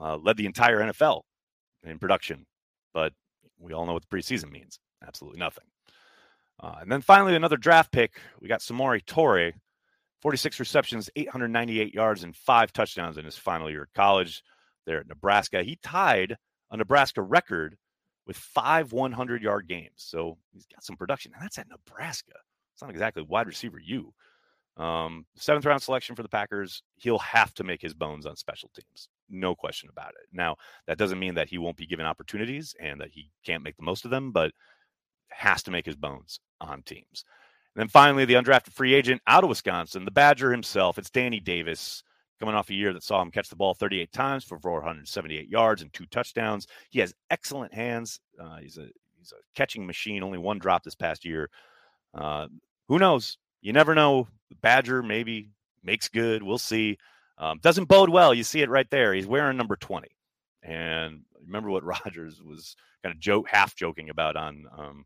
uh, 0.00 0.16
led 0.16 0.36
the 0.36 0.46
entire 0.46 0.80
NFL 0.80 1.22
in 1.84 1.98
production, 1.98 2.46
but 2.92 3.12
we 3.58 3.72
all 3.72 3.86
know 3.86 3.92
what 3.92 4.04
the 4.08 4.16
preseason 4.16 4.50
means. 4.50 4.78
Absolutely 5.06 5.38
nothing. 5.38 5.64
Uh, 6.60 6.76
and 6.80 6.90
then 6.90 7.00
finally, 7.00 7.34
another 7.36 7.56
draft 7.56 7.92
pick. 7.92 8.18
We 8.40 8.48
got 8.48 8.60
Samori 8.60 9.04
Toure 9.04 9.52
46 10.22 10.58
receptions, 10.58 11.10
898 11.14 11.94
yards, 11.94 12.24
and 12.24 12.34
five 12.34 12.72
touchdowns 12.72 13.18
in 13.18 13.24
his 13.24 13.36
final 13.36 13.70
year 13.70 13.82
of 13.82 13.92
college. 13.92 14.42
there 14.86 15.00
at 15.00 15.08
Nebraska. 15.08 15.62
He 15.62 15.78
tied 15.82 16.36
a 16.70 16.76
Nebraska 16.76 17.22
record 17.22 17.76
with 18.26 18.36
five 18.36 18.92
100 18.92 19.42
yard 19.42 19.68
games. 19.68 19.92
So 19.96 20.38
he's 20.52 20.66
got 20.66 20.84
some 20.84 20.96
production. 20.96 21.32
And 21.34 21.42
that's 21.42 21.58
at 21.58 21.68
Nebraska. 21.68 22.34
It's 22.72 22.82
not 22.82 22.90
exactly 22.90 23.22
wide 23.22 23.46
receiver 23.46 23.78
you. 23.78 24.12
Um, 24.76 25.26
seventh 25.36 25.64
round 25.64 25.82
selection 25.82 26.16
for 26.16 26.22
the 26.22 26.28
Packers. 26.28 26.82
He'll 26.96 27.18
have 27.18 27.54
to 27.54 27.64
make 27.64 27.80
his 27.80 27.94
bones 27.94 28.26
on 28.26 28.36
special 28.36 28.70
teams. 28.74 29.08
No 29.28 29.54
question 29.54 29.88
about 29.90 30.10
it. 30.10 30.28
Now, 30.32 30.56
that 30.86 30.98
doesn't 30.98 31.18
mean 31.18 31.34
that 31.34 31.48
he 31.48 31.58
won't 31.58 31.76
be 31.76 31.86
given 31.86 32.06
opportunities 32.06 32.74
and 32.80 33.00
that 33.00 33.10
he 33.10 33.30
can't 33.44 33.62
make 33.62 33.76
the 33.76 33.82
most 33.82 34.04
of 34.04 34.10
them, 34.10 34.32
but 34.32 34.52
has 35.28 35.62
to 35.64 35.70
make 35.70 35.86
his 35.86 35.96
bones 35.96 36.40
on 36.60 36.82
teams. 36.82 37.24
And 37.74 37.82
then 37.82 37.88
finally, 37.88 38.24
the 38.24 38.34
undrafted 38.34 38.72
free 38.72 38.94
agent 38.94 39.20
out 39.26 39.44
of 39.44 39.50
Wisconsin, 39.50 40.04
the 40.04 40.10
Badger 40.10 40.50
himself. 40.50 40.98
It's 40.98 41.10
Danny 41.10 41.40
Davis 41.40 42.02
coming 42.38 42.54
off 42.54 42.70
a 42.70 42.74
year 42.74 42.92
that 42.92 43.02
saw 43.02 43.20
him 43.20 43.30
catch 43.30 43.48
the 43.48 43.56
ball 43.56 43.74
38 43.74 44.12
times 44.12 44.44
for 44.44 44.58
478 44.58 45.48
yards 45.48 45.82
and 45.82 45.92
two 45.92 46.06
touchdowns. 46.06 46.66
He 46.90 47.00
has 47.00 47.14
excellent 47.30 47.74
hands. 47.74 48.20
Uh, 48.40 48.58
he's 48.58 48.78
a 48.78 48.88
he's 49.18 49.32
a 49.32 49.42
catching 49.54 49.86
machine. 49.86 50.22
Only 50.22 50.38
one 50.38 50.58
drop 50.58 50.84
this 50.84 50.94
past 50.94 51.24
year. 51.24 51.50
Uh, 52.14 52.46
who 52.88 52.98
knows? 52.98 53.38
You 53.60 53.72
never 53.72 53.94
know. 53.94 54.28
The 54.48 54.56
Badger 54.56 55.02
maybe 55.02 55.50
makes 55.82 56.08
good. 56.08 56.42
We'll 56.42 56.58
see. 56.58 56.98
Um, 57.38 57.58
doesn't 57.62 57.88
bode 57.88 58.10
well. 58.10 58.32
You 58.32 58.44
see 58.44 58.62
it 58.62 58.70
right 58.70 58.88
there. 58.90 59.12
He's 59.12 59.26
wearing 59.26 59.56
number 59.56 59.76
20. 59.76 60.08
And 60.62 61.22
remember 61.44 61.70
what 61.70 61.84
Rodgers 62.04 62.42
was 62.42 62.76
kind 63.02 63.14
of 63.14 63.20
joke, 63.20 63.48
half 63.48 63.74
joking 63.76 64.10
about 64.10 64.36
on, 64.36 64.64
um, 64.76 65.04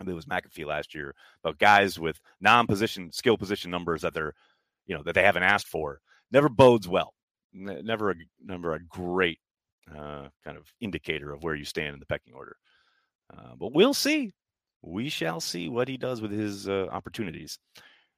it 0.00 0.12
was 0.12 0.26
McAfee 0.26 0.66
last 0.66 0.94
year 0.94 1.14
about 1.42 1.58
guys 1.58 1.98
with 1.98 2.20
non-position 2.40 3.12
skill 3.12 3.38
position 3.38 3.70
numbers 3.70 4.02
that 4.02 4.12
they're, 4.12 4.34
you 4.86 4.94
know, 4.94 5.02
that 5.02 5.14
they 5.14 5.22
haven't 5.22 5.42
asked 5.42 5.68
for 5.68 6.00
never 6.30 6.48
bodes 6.48 6.88
well. 6.88 7.14
Never 7.52 8.10
a 8.10 8.14
never 8.44 8.74
a 8.74 8.84
great 8.84 9.38
uh, 9.90 10.28
kind 10.44 10.58
of 10.58 10.70
indicator 10.80 11.32
of 11.32 11.42
where 11.42 11.54
you 11.54 11.64
stand 11.64 11.94
in 11.94 12.00
the 12.00 12.06
pecking 12.06 12.34
order. 12.34 12.56
Uh, 13.32 13.54
but 13.58 13.72
we'll 13.72 13.94
see. 13.94 14.32
We 14.82 15.08
shall 15.08 15.40
see 15.40 15.68
what 15.68 15.88
he 15.88 15.96
does 15.96 16.20
with 16.20 16.30
his 16.30 16.68
uh, 16.68 16.86
opportunities. 16.92 17.58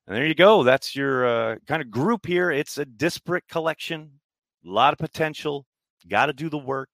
And 0.08 0.16
there 0.16 0.26
you 0.26 0.34
go. 0.34 0.62
That's 0.62 0.96
your 0.96 1.26
uh, 1.26 1.56
kind 1.66 1.82
of 1.82 1.90
group 1.90 2.24
here. 2.24 2.50
It's 2.50 2.78
a 2.78 2.86
disparate 2.86 3.46
collection, 3.46 4.20
a 4.64 4.68
lot 4.70 4.94
of 4.94 4.98
potential. 4.98 5.66
Got 6.08 6.26
to 6.26 6.32
do 6.32 6.48
the 6.48 6.56
work. 6.56 6.88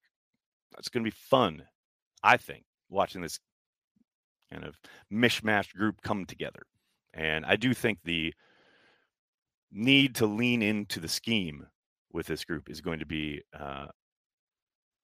It's 0.78 0.88
going 0.88 1.04
to 1.04 1.10
be 1.10 1.16
fun, 1.16 1.62
I 2.24 2.38
think, 2.38 2.64
watching 2.90 3.22
this 3.22 3.38
kind 4.52 4.64
of 4.64 4.74
mishmash 5.12 5.72
group 5.72 6.02
come 6.02 6.26
together. 6.26 6.64
And 7.12 7.46
I 7.46 7.54
do 7.54 7.72
think 7.72 8.00
the 8.02 8.34
need 9.70 10.16
to 10.16 10.26
lean 10.26 10.60
into 10.60 10.98
the 10.98 11.06
scheme 11.06 11.68
with 12.12 12.26
this 12.26 12.44
group 12.44 12.68
is 12.68 12.80
going 12.80 12.98
to 12.98 13.06
be 13.06 13.42
uh, 13.56 13.86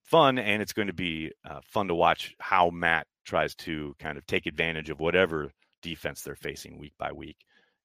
fun, 0.02 0.36
and 0.36 0.60
it's 0.60 0.72
going 0.72 0.88
to 0.88 0.92
be 0.92 1.30
uh, 1.48 1.60
fun 1.64 1.86
to 1.86 1.94
watch 1.94 2.34
how 2.40 2.70
Matt 2.70 3.06
tries 3.24 3.54
to 3.54 3.94
kind 4.00 4.18
of 4.18 4.26
take 4.26 4.46
advantage 4.46 4.90
of 4.90 4.98
whatever 4.98 5.52
defense 5.80 6.22
they're 6.22 6.34
facing 6.34 6.76
week 6.76 6.94
by 6.98 7.12
week, 7.12 7.36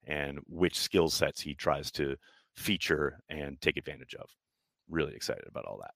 and 0.06 0.38
which 0.48 0.78
skill 0.78 1.08
sets 1.08 1.40
he 1.40 1.54
tries 1.54 1.90
to 1.92 2.16
feature 2.56 3.20
and 3.28 3.60
take 3.60 3.76
advantage 3.76 4.14
of. 4.14 4.28
Really 4.88 5.14
excited 5.14 5.44
about 5.48 5.64
all 5.66 5.78
that. 5.78 5.90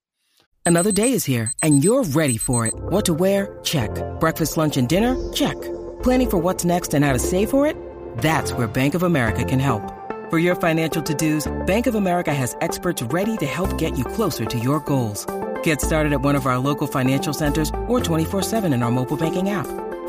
Another 0.67 0.93
day 0.93 1.13
is 1.13 1.25
here, 1.25 1.53
and 1.63 1.83
you're 1.83 2.05
ready 2.05 2.37
for 2.37 2.67
it. 2.67 2.75
What 2.75 3.05
to 3.07 3.15
wear? 3.15 3.59
Check. 3.65 3.91
Breakfast, 4.21 4.57
lunch, 4.57 4.77
and 4.77 4.89
dinner? 4.89 5.17
Check. 5.33 5.61
Planning 6.03 6.31
for 6.31 6.39
what's 6.39 6.65
next 6.65 6.95
and 6.95 7.05
how 7.05 7.13
to 7.13 7.19
save 7.19 7.51
for 7.51 7.67
it? 7.67 7.77
That's 8.19 8.53
where 8.53 8.69
Bank 8.69 8.95
of 8.95 9.03
America 9.03 9.45
can 9.45 9.59
help. 9.59 9.83
For 10.31 10.39
your 10.39 10.55
financial 10.55 11.03
to-dos, 11.03 11.51
Bank 11.67 11.89
of 11.89 11.97
America 11.97 12.33
has 12.33 12.57
experts 12.61 13.03
ready 13.03 13.37
to 13.39 13.47
help 13.47 13.77
get 13.79 13.99
you 13.99 14.05
closer 14.05 14.45
to 14.45 14.59
your 14.59 14.79
goals. 14.81 15.27
Get 15.65 15.81
started 15.81 16.13
at 16.13 16.21
one 16.21 16.37
of 16.37 16.47
our 16.47 16.59
local 16.59 16.87
financial 16.87 17.33
centers 17.33 17.71
or 17.89 17.99
24-7 17.99 18.73
in 18.73 18.83
our 18.83 18.93
mobile 18.93 19.17
banking 19.17 19.51
app. 19.51 19.67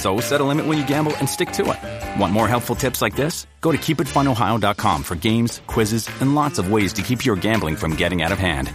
So 0.00 0.18
set 0.20 0.40
a 0.40 0.44
limit 0.44 0.64
when 0.64 0.78
you 0.78 0.86
gamble 0.86 1.14
and 1.18 1.28
stick 1.28 1.52
to 1.52 1.62
it. 1.72 2.18
Want 2.18 2.32
more 2.32 2.48
helpful 2.48 2.74
tips 2.74 3.02
like 3.02 3.14
this? 3.14 3.46
Go 3.60 3.70
to 3.70 3.76
keepitfunohio.com 3.76 5.02
for 5.02 5.14
games, 5.14 5.60
quizzes, 5.66 6.08
and 6.22 6.34
lots 6.34 6.58
of 6.58 6.72
ways 6.72 6.94
to 6.94 7.02
keep 7.02 7.22
your 7.26 7.36
gambling 7.36 7.76
from 7.76 7.96
getting 7.96 8.22
out 8.22 8.32
of 8.32 8.38
hand. 8.38 8.72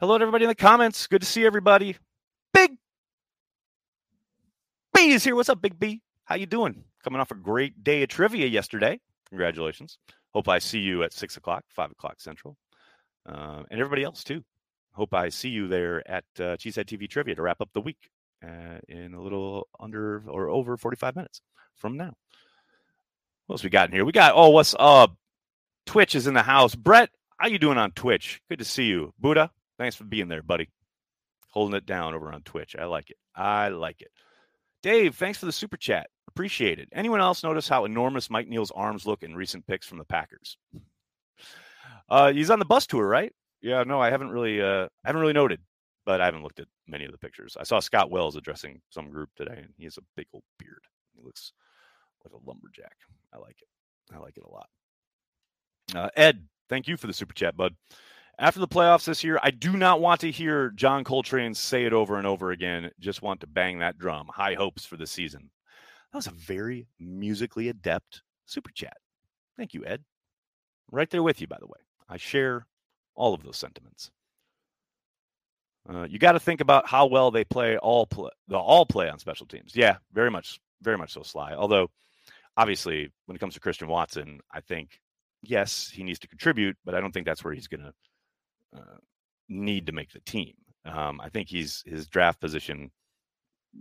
Hello 0.00 0.18
to 0.18 0.22
everybody 0.22 0.46
in 0.46 0.48
the 0.48 0.56
comments. 0.56 1.06
Good 1.06 1.20
to 1.20 1.28
see 1.28 1.46
everybody. 1.46 1.96
Big 2.52 2.72
B 4.92 5.12
is 5.12 5.22
here. 5.22 5.36
What's 5.36 5.48
up, 5.48 5.62
Big 5.62 5.78
B? 5.78 6.00
How 6.24 6.34
you 6.34 6.46
doing? 6.46 6.82
coming 7.02 7.20
off 7.20 7.30
a 7.30 7.36
great 7.36 7.82
day 7.84 8.02
of 8.02 8.08
trivia 8.08 8.46
yesterday. 8.46 9.00
Congratulations. 9.28 9.98
Hope 10.34 10.48
I 10.48 10.58
see 10.58 10.78
you 10.78 11.02
at 11.02 11.12
six 11.12 11.36
o'clock, 11.36 11.64
five 11.68 11.90
o'clock 11.90 12.20
central, 12.20 12.56
uh, 13.28 13.62
and 13.70 13.80
everybody 13.80 14.02
else 14.02 14.24
too. 14.24 14.42
Hope 14.94 15.14
I 15.14 15.30
see 15.30 15.48
you 15.48 15.68
there 15.68 16.08
at 16.08 16.24
uh, 16.38 16.56
Cheesehead 16.56 16.84
TV 16.84 17.08
Trivia 17.08 17.34
to 17.34 17.42
wrap 17.42 17.60
up 17.60 17.70
the 17.72 17.80
week 17.80 18.10
uh, 18.44 18.78
in 18.88 19.14
a 19.14 19.20
little 19.20 19.68
under 19.80 20.22
or 20.28 20.48
over 20.48 20.76
45 20.76 21.16
minutes 21.16 21.40
from 21.76 21.96
now. 21.96 22.12
What 23.46 23.54
else 23.54 23.64
we 23.64 23.70
got 23.70 23.88
in 23.88 23.94
here? 23.94 24.04
We 24.04 24.12
got, 24.12 24.34
oh, 24.34 24.50
what's 24.50 24.74
up? 24.78 25.16
Twitch 25.86 26.14
is 26.14 26.26
in 26.26 26.34
the 26.34 26.42
house. 26.42 26.74
Brett, 26.74 27.10
how 27.38 27.48
you 27.48 27.58
doing 27.58 27.78
on 27.78 27.92
Twitch? 27.92 28.40
Good 28.48 28.60
to 28.60 28.64
see 28.64 28.84
you. 28.84 29.12
Buddha, 29.18 29.50
thanks 29.78 29.96
for 29.96 30.04
being 30.04 30.28
there, 30.28 30.42
buddy. 30.42 30.68
Holding 31.48 31.76
it 31.76 31.86
down 31.86 32.14
over 32.14 32.32
on 32.32 32.42
Twitch. 32.42 32.76
I 32.78 32.84
like 32.84 33.10
it. 33.10 33.16
I 33.34 33.68
like 33.68 34.00
it. 34.00 34.10
Dave, 34.82 35.16
thanks 35.16 35.38
for 35.38 35.46
the 35.46 35.52
super 35.52 35.76
chat. 35.76 36.08
Appreciate 36.28 36.78
it. 36.78 36.88
Anyone 36.92 37.20
else 37.20 37.42
notice 37.42 37.68
how 37.68 37.84
enormous 37.84 38.30
Mike 38.30 38.48
Neal's 38.48 38.70
arms 38.70 39.06
look 39.06 39.22
in 39.22 39.34
recent 39.34 39.66
picks 39.66 39.86
from 39.86 39.98
the 39.98 40.04
Packers? 40.04 40.56
Uh, 42.08 42.32
he's 42.32 42.50
on 42.50 42.58
the 42.58 42.64
bus 42.64 42.86
tour, 42.86 43.06
right? 43.06 43.32
Yeah, 43.62 43.84
no, 43.84 44.00
I 44.00 44.10
haven't 44.10 44.30
really, 44.30 44.60
uh, 44.60 44.84
I 45.04 45.08
haven't 45.08 45.20
really 45.20 45.32
noted, 45.32 45.60
but 46.04 46.20
I 46.20 46.24
haven't 46.24 46.42
looked 46.42 46.60
at 46.60 46.66
many 46.88 47.04
of 47.04 47.12
the 47.12 47.18
pictures. 47.18 47.56
I 47.58 47.62
saw 47.62 47.78
Scott 47.78 48.10
Wells 48.10 48.36
addressing 48.36 48.80
some 48.90 49.08
group 49.08 49.30
today, 49.36 49.58
and 49.58 49.72
he 49.76 49.84
has 49.84 49.98
a 49.98 50.02
big 50.16 50.26
old 50.32 50.42
beard. 50.58 50.82
He 51.16 51.22
looks 51.24 51.52
like 52.24 52.32
a 52.32 52.48
lumberjack. 52.48 52.96
I 53.32 53.38
like 53.38 53.56
it. 53.60 54.14
I 54.14 54.18
like 54.18 54.36
it 54.36 54.44
a 54.44 54.50
lot. 54.50 54.68
Uh, 55.94 56.10
Ed, 56.16 56.44
thank 56.68 56.88
you 56.88 56.96
for 56.96 57.06
the 57.06 57.12
super 57.12 57.34
chat, 57.34 57.56
bud. 57.56 57.74
After 58.38 58.60
the 58.60 58.68
playoffs 58.68 59.04
this 59.04 59.22
year, 59.22 59.38
I 59.42 59.50
do 59.50 59.76
not 59.76 60.00
want 60.00 60.20
to 60.22 60.30
hear 60.30 60.70
John 60.70 61.04
Coltrane 61.04 61.54
say 61.54 61.84
it 61.84 61.92
over 61.92 62.16
and 62.16 62.26
over 62.26 62.50
again. 62.50 62.90
Just 62.98 63.22
want 63.22 63.40
to 63.40 63.46
bang 63.46 63.78
that 63.78 63.98
drum. 63.98 64.28
High 64.32 64.54
hopes 64.54 64.84
for 64.84 64.96
the 64.96 65.06
season. 65.06 65.50
That 66.12 66.18
was 66.18 66.26
a 66.26 66.32
very 66.32 66.88
musically 66.98 67.68
adept 67.68 68.22
super 68.46 68.70
chat. 68.72 68.96
Thank 69.56 69.74
you, 69.74 69.84
Ed. 69.84 70.02
Right 70.90 71.10
there 71.10 71.22
with 71.22 71.40
you, 71.40 71.46
by 71.46 71.58
the 71.60 71.66
way. 71.66 71.78
I 72.08 72.16
share 72.16 72.66
all 73.14 73.34
of 73.34 73.42
those 73.42 73.56
sentiments. 73.56 74.10
Uh, 75.88 76.06
you 76.08 76.18
got 76.18 76.32
to 76.32 76.40
think 76.40 76.60
about 76.60 76.86
how 76.86 77.06
well 77.06 77.30
they 77.30 77.44
play 77.44 77.76
all 77.76 78.06
play 78.06 78.30
the 78.48 78.56
all 78.56 78.86
play 78.86 79.08
on 79.08 79.18
special 79.18 79.46
teams. 79.46 79.72
Yeah, 79.74 79.96
very 80.12 80.30
much, 80.30 80.60
very 80.80 80.96
much 80.96 81.12
so. 81.12 81.22
Sly. 81.22 81.54
Although, 81.54 81.90
obviously, 82.56 83.10
when 83.26 83.34
it 83.34 83.40
comes 83.40 83.54
to 83.54 83.60
Christian 83.60 83.88
Watson, 83.88 84.40
I 84.52 84.60
think 84.60 85.00
yes, 85.42 85.90
he 85.92 86.04
needs 86.04 86.20
to 86.20 86.28
contribute, 86.28 86.76
but 86.84 86.94
I 86.94 87.00
don't 87.00 87.12
think 87.12 87.26
that's 87.26 87.42
where 87.42 87.54
he's 87.54 87.66
going 87.66 87.82
to 87.82 87.92
uh, 88.78 88.98
need 89.48 89.86
to 89.86 89.92
make 89.92 90.12
the 90.12 90.20
team. 90.20 90.54
Um, 90.84 91.20
I 91.20 91.28
think 91.28 91.48
he's 91.48 91.82
his 91.84 92.06
draft 92.06 92.40
position 92.40 92.90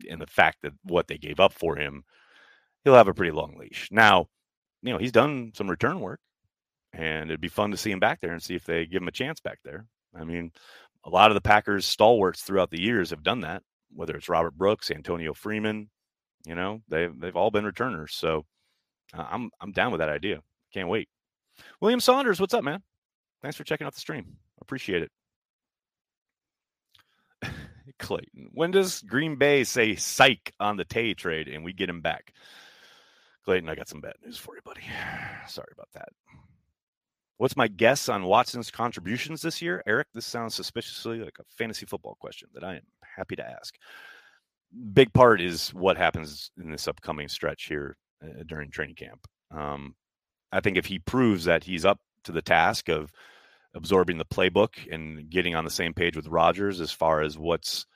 and 0.10 0.22
the 0.22 0.28
fact 0.28 0.60
that 0.64 0.74
what 0.84 1.08
they 1.08 1.18
gave 1.18 1.40
up 1.40 1.54
for 1.54 1.76
him, 1.76 2.04
he'll 2.84 2.96
have 2.96 3.08
a 3.08 3.14
pretty 3.14 3.32
long 3.32 3.56
leash. 3.58 3.90
Now, 3.92 4.28
you 4.82 4.92
know, 4.92 4.98
he's 4.98 5.12
done 5.12 5.52
some 5.56 5.70
return 5.70 6.00
work, 6.00 6.20
and 6.94 7.30
it'd 7.30 7.42
be 7.42 7.48
fun 7.48 7.72
to 7.72 7.78
see 7.78 7.92
him 7.92 8.00
back 8.00 8.20
there 8.20 8.32
and 8.32 8.42
see 8.42 8.56
if 8.56 8.66
they 8.66 8.86
give 8.86 9.02
him 9.02 9.08
a 9.08 9.12
chance 9.12 9.40
back 9.40 9.60
there. 9.64 9.86
I 10.16 10.24
mean, 10.24 10.52
a 11.04 11.10
lot 11.10 11.32
of 11.32 11.36
the 11.36 11.42
Packers 11.42 11.86
stalwarts 11.86 12.42
throughout 12.42 12.70
the 12.70 12.82
years 12.82 13.10
have 13.10 13.24
done 13.24 13.42
that, 13.42 13.64
whether 13.94 14.16
it's 14.16 14.30
Robert 14.30 14.58
Brooks, 14.58 14.92
Antonio 14.92 15.34
Freeman, 15.34 15.90
you 16.46 16.56
know, 16.56 16.82
they've 16.88 17.18
they've 17.20 17.36
all 17.36 17.52
been 17.52 17.66
returners. 17.66 18.14
So 18.14 18.46
uh, 19.14 19.26
I'm 19.30 19.50
I'm 19.60 19.72
down 19.72 19.92
with 19.92 20.00
that 20.00 20.10
idea. 20.10 20.42
Can't 20.74 20.90
wait. 20.90 21.08
William 21.80 22.00
Saunders, 22.00 22.40
what's 22.40 22.54
up, 22.54 22.64
man? 22.64 22.82
Thanks 23.42 23.58
for 23.58 23.64
checking 23.64 23.88
out 23.88 23.94
the 23.94 24.00
stream. 24.00 24.38
Appreciate 24.62 25.04
it. 25.04 25.12
Clayton, 28.00 28.50
when 28.54 28.72
does 28.72 29.02
Green 29.02 29.36
Bay 29.36 29.64
say 29.64 29.96
psych 29.96 30.54
on 30.60 30.78
the 30.78 30.86
Tay 30.86 31.14
trade 31.14 31.48
and 31.48 31.64
we 31.64 31.74
get 31.74 31.90
him 31.90 32.02
back? 32.02 32.34
Clayton, 33.46 33.70
I 33.70 33.76
got 33.76 33.90
some 33.90 34.02
bad 34.02 34.14
news 34.24 34.38
for 34.38 34.56
you, 34.56 34.62
buddy. 34.64 34.82
Sorry 35.48 35.70
about 35.74 35.90
that. 35.94 36.10
What's 37.42 37.58
my 37.58 37.68
guess 37.68 38.08
on 38.08 38.26
Watson's 38.26 38.70
contributions 38.70 39.42
this 39.42 39.64
year? 39.64 39.82
Eric, 39.88 40.10
this 40.14 40.28
sounds 40.28 40.54
suspiciously 40.54 41.22
like 41.22 41.40
a 41.40 41.44
fantasy 41.58 41.88
football 41.88 42.16
question 42.22 42.50
that 42.54 42.64
I 42.64 42.76
am 42.76 42.84
happy 43.18 43.36
to 43.36 43.44
ask. 43.44 43.74
Big 44.94 45.12
part 45.12 45.42
is 45.42 45.74
what 45.74 45.98
happens 45.98 46.52
in 46.62 46.70
this 46.70 46.88
upcoming 46.88 47.28
stretch 47.28 47.64
here 47.64 47.98
uh, 48.24 48.44
during 48.46 48.70
training 48.70 48.94
camp. 48.94 49.26
Um, 49.50 49.96
I 50.52 50.60
think 50.60 50.78
if 50.78 50.86
he 50.86 51.00
proves 51.00 51.46
that 51.46 51.64
he's 51.64 51.84
up 51.84 51.98
to 52.26 52.32
the 52.32 52.44
task 52.44 52.90
of 52.90 53.12
absorbing 53.74 54.20
the 54.20 54.26
playbook 54.26 54.76
and 54.92 55.28
getting 55.28 55.56
on 55.56 55.66
the 55.66 55.72
same 55.72 55.96
page 55.96 56.16
with 56.16 56.28
Rodgers 56.28 56.80
as 56.80 56.92
far 56.92 57.24
as 57.24 57.40
what's 57.40 57.88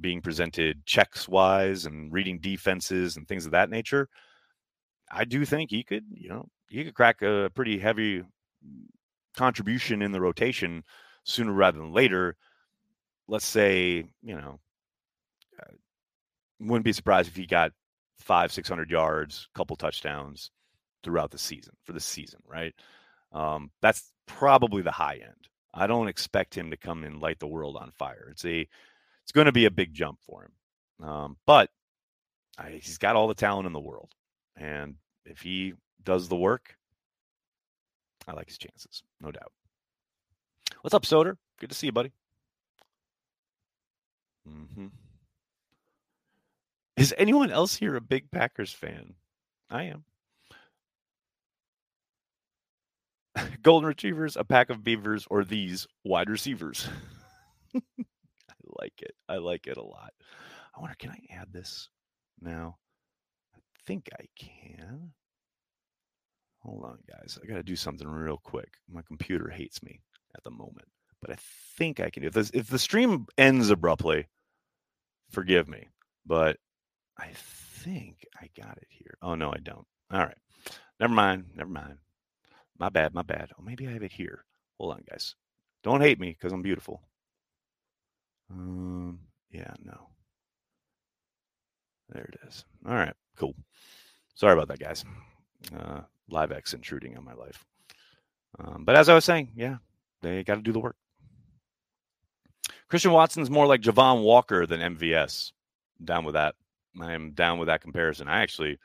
being 0.00 0.20
presented 0.20 0.86
checks 0.86 1.28
wise 1.28 1.86
and 1.86 2.12
reading 2.12 2.38
defenses 2.38 3.16
and 3.16 3.26
things 3.26 3.46
of 3.46 3.50
that 3.50 3.68
nature, 3.68 4.08
I 5.10 5.24
do 5.24 5.44
think 5.44 5.70
he 5.70 5.82
could, 5.82 6.04
you 6.08 6.28
know, 6.28 6.46
he 6.68 6.84
could 6.84 6.94
crack 6.94 7.20
a 7.22 7.50
pretty 7.52 7.80
heavy 7.80 8.22
contribution 9.36 10.02
in 10.02 10.12
the 10.12 10.20
rotation 10.20 10.84
sooner 11.24 11.52
rather 11.52 11.78
than 11.78 11.92
later. 11.92 12.36
Let's 13.28 13.46
say, 13.46 14.04
you 14.22 14.34
know, 14.36 14.60
uh, 15.60 15.72
wouldn't 16.60 16.84
be 16.84 16.92
surprised 16.92 17.28
if 17.28 17.36
he 17.36 17.46
got 17.46 17.72
five, 18.18 18.52
six 18.52 18.68
hundred 18.68 18.90
yards, 18.90 19.48
couple 19.54 19.76
touchdowns 19.76 20.50
throughout 21.02 21.30
the 21.30 21.38
season 21.38 21.74
for 21.84 21.92
the 21.92 22.00
season, 22.00 22.40
right? 22.46 22.74
Um, 23.32 23.70
that's 23.80 24.12
probably 24.26 24.82
the 24.82 24.90
high 24.90 25.20
end. 25.22 25.48
I 25.74 25.86
don't 25.86 26.08
expect 26.08 26.54
him 26.54 26.70
to 26.70 26.76
come 26.76 27.04
and 27.04 27.20
light 27.20 27.38
the 27.38 27.46
world 27.46 27.76
on 27.76 27.92
fire. 27.92 28.28
It's 28.30 28.44
a, 28.44 28.68
it's 29.22 29.32
going 29.32 29.46
to 29.46 29.52
be 29.52 29.64
a 29.64 29.70
big 29.70 29.94
jump 29.94 30.18
for 30.20 30.44
him, 30.44 31.08
um, 31.08 31.36
but 31.46 31.70
I, 32.58 32.80
he's 32.82 32.98
got 32.98 33.16
all 33.16 33.28
the 33.28 33.34
talent 33.34 33.66
in 33.66 33.72
the 33.72 33.80
world, 33.80 34.12
and 34.56 34.96
if 35.24 35.40
he 35.40 35.74
does 36.04 36.28
the 36.28 36.36
work, 36.36 36.76
I 38.26 38.32
like 38.32 38.48
his 38.48 38.58
chances, 38.58 39.02
no 39.20 39.30
doubt. 39.30 39.52
What's 40.82 40.94
up, 40.94 41.04
Soder? 41.04 41.36
Good 41.60 41.70
to 41.70 41.76
see 41.76 41.86
you, 41.86 41.92
buddy. 41.92 42.12
Mm-hmm. 44.48 44.86
Is 46.96 47.14
anyone 47.16 47.50
else 47.50 47.76
here 47.76 47.96
a 47.96 48.00
big 48.00 48.30
Packers 48.30 48.72
fan? 48.72 49.14
I 49.70 49.84
am. 49.84 50.04
Golden 53.62 53.88
retrievers, 53.88 54.36
a 54.36 54.44
pack 54.44 54.70
of 54.70 54.84
beavers, 54.84 55.26
or 55.30 55.44
these 55.44 55.86
wide 56.04 56.28
receivers. 56.28 56.88
I 57.74 57.80
like 58.80 59.00
it. 59.00 59.14
I 59.28 59.36
like 59.36 59.66
it 59.66 59.76
a 59.76 59.82
lot. 59.82 60.12
I 60.76 60.80
wonder, 60.80 60.96
can 60.98 61.10
I 61.10 61.20
add 61.34 61.52
this 61.52 61.88
now? 62.40 62.76
I 63.54 63.58
think 63.86 64.08
I 64.18 64.26
can. 64.36 65.12
Hold 66.62 66.84
on, 66.84 66.98
guys. 67.08 67.38
I 67.42 67.46
got 67.46 67.56
to 67.56 67.62
do 67.62 67.76
something 67.76 68.06
real 68.06 68.40
quick. 68.42 68.72
My 68.90 69.02
computer 69.02 69.48
hates 69.48 69.82
me 69.82 70.00
at 70.36 70.44
the 70.44 70.50
moment, 70.50 70.88
but 71.20 71.30
I 71.30 71.36
think 71.76 72.00
I 72.00 72.10
can 72.10 72.22
do 72.22 72.30
this. 72.30 72.50
If 72.54 72.68
the 72.68 72.78
stream 72.78 73.26
ends 73.36 73.70
abruptly, 73.70 74.28
forgive 75.30 75.68
me, 75.68 75.88
but 76.24 76.56
I 77.18 77.28
think 77.34 78.24
I 78.40 78.48
got 78.56 78.76
it 78.76 78.86
here. 78.88 79.16
Oh, 79.22 79.34
no, 79.34 79.50
I 79.50 79.58
don't. 79.62 79.86
All 80.12 80.20
right. 80.20 80.36
Never 81.00 81.12
mind. 81.12 81.46
Never 81.54 81.70
mind. 81.70 81.98
My 82.78 82.88
bad. 82.88 83.12
My 83.14 83.22
bad. 83.22 83.50
Oh, 83.58 83.62
maybe 83.62 83.88
I 83.88 83.92
have 83.92 84.02
it 84.02 84.12
here. 84.12 84.44
Hold 84.78 84.94
on, 84.94 85.02
guys. 85.10 85.34
Don't 85.82 86.00
hate 86.00 86.20
me 86.20 86.30
because 86.30 86.52
I'm 86.52 86.62
beautiful. 86.62 87.02
Um, 88.50 89.18
yeah, 89.50 89.72
no. 89.84 90.08
There 92.10 92.24
it 92.24 92.38
is. 92.46 92.64
All 92.86 92.94
right, 92.94 93.14
cool. 93.36 93.54
Sorry 94.34 94.52
about 94.52 94.68
that, 94.68 94.78
guys. 94.78 95.04
Uh, 95.74 96.02
LiveX 96.30 96.74
intruding 96.74 97.16
on 97.16 97.24
my 97.24 97.34
life. 97.34 97.64
Um, 98.58 98.84
but 98.84 98.96
as 98.96 99.08
I 99.08 99.14
was 99.14 99.24
saying, 99.24 99.52
yeah, 99.56 99.76
they 100.20 100.44
got 100.44 100.56
to 100.56 100.62
do 100.62 100.72
the 100.72 100.80
work. 100.80 100.96
Christian 102.88 103.12
Watson's 103.12 103.50
more 103.50 103.66
like 103.66 103.80
Javon 103.80 104.22
Walker 104.22 104.66
than 104.66 104.96
MVS. 104.96 105.52
Down 106.04 106.24
with 106.24 106.34
that. 106.34 106.54
I 107.00 107.12
am 107.12 107.32
down 107.32 107.58
with 107.58 107.68
that 107.68 107.80
comparison. 107.80 108.28
I 108.28 108.42
actually 108.42 108.78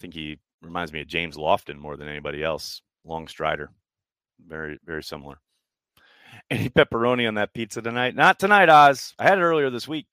think 0.00 0.12
he 0.12 0.38
reminds 0.60 0.92
me 0.92 1.00
of 1.00 1.06
James 1.06 1.36
Lofton 1.36 1.78
more 1.78 1.96
than 1.96 2.08
anybody 2.08 2.42
else. 2.42 2.82
Long 3.04 3.26
strider. 3.26 3.70
Very, 4.46 4.78
very 4.84 5.02
similar. 5.02 5.38
Any 6.50 6.68
pepperoni 6.68 7.26
on 7.28 7.34
that 7.34 7.54
pizza 7.54 7.80
tonight? 7.80 8.14
Not 8.14 8.38
tonight, 8.38 8.68
Oz. 8.68 9.14
I 9.18 9.24
had 9.24 9.38
it 9.38 9.42
earlier 9.42 9.70
this 9.70 9.88
week, 9.88 10.08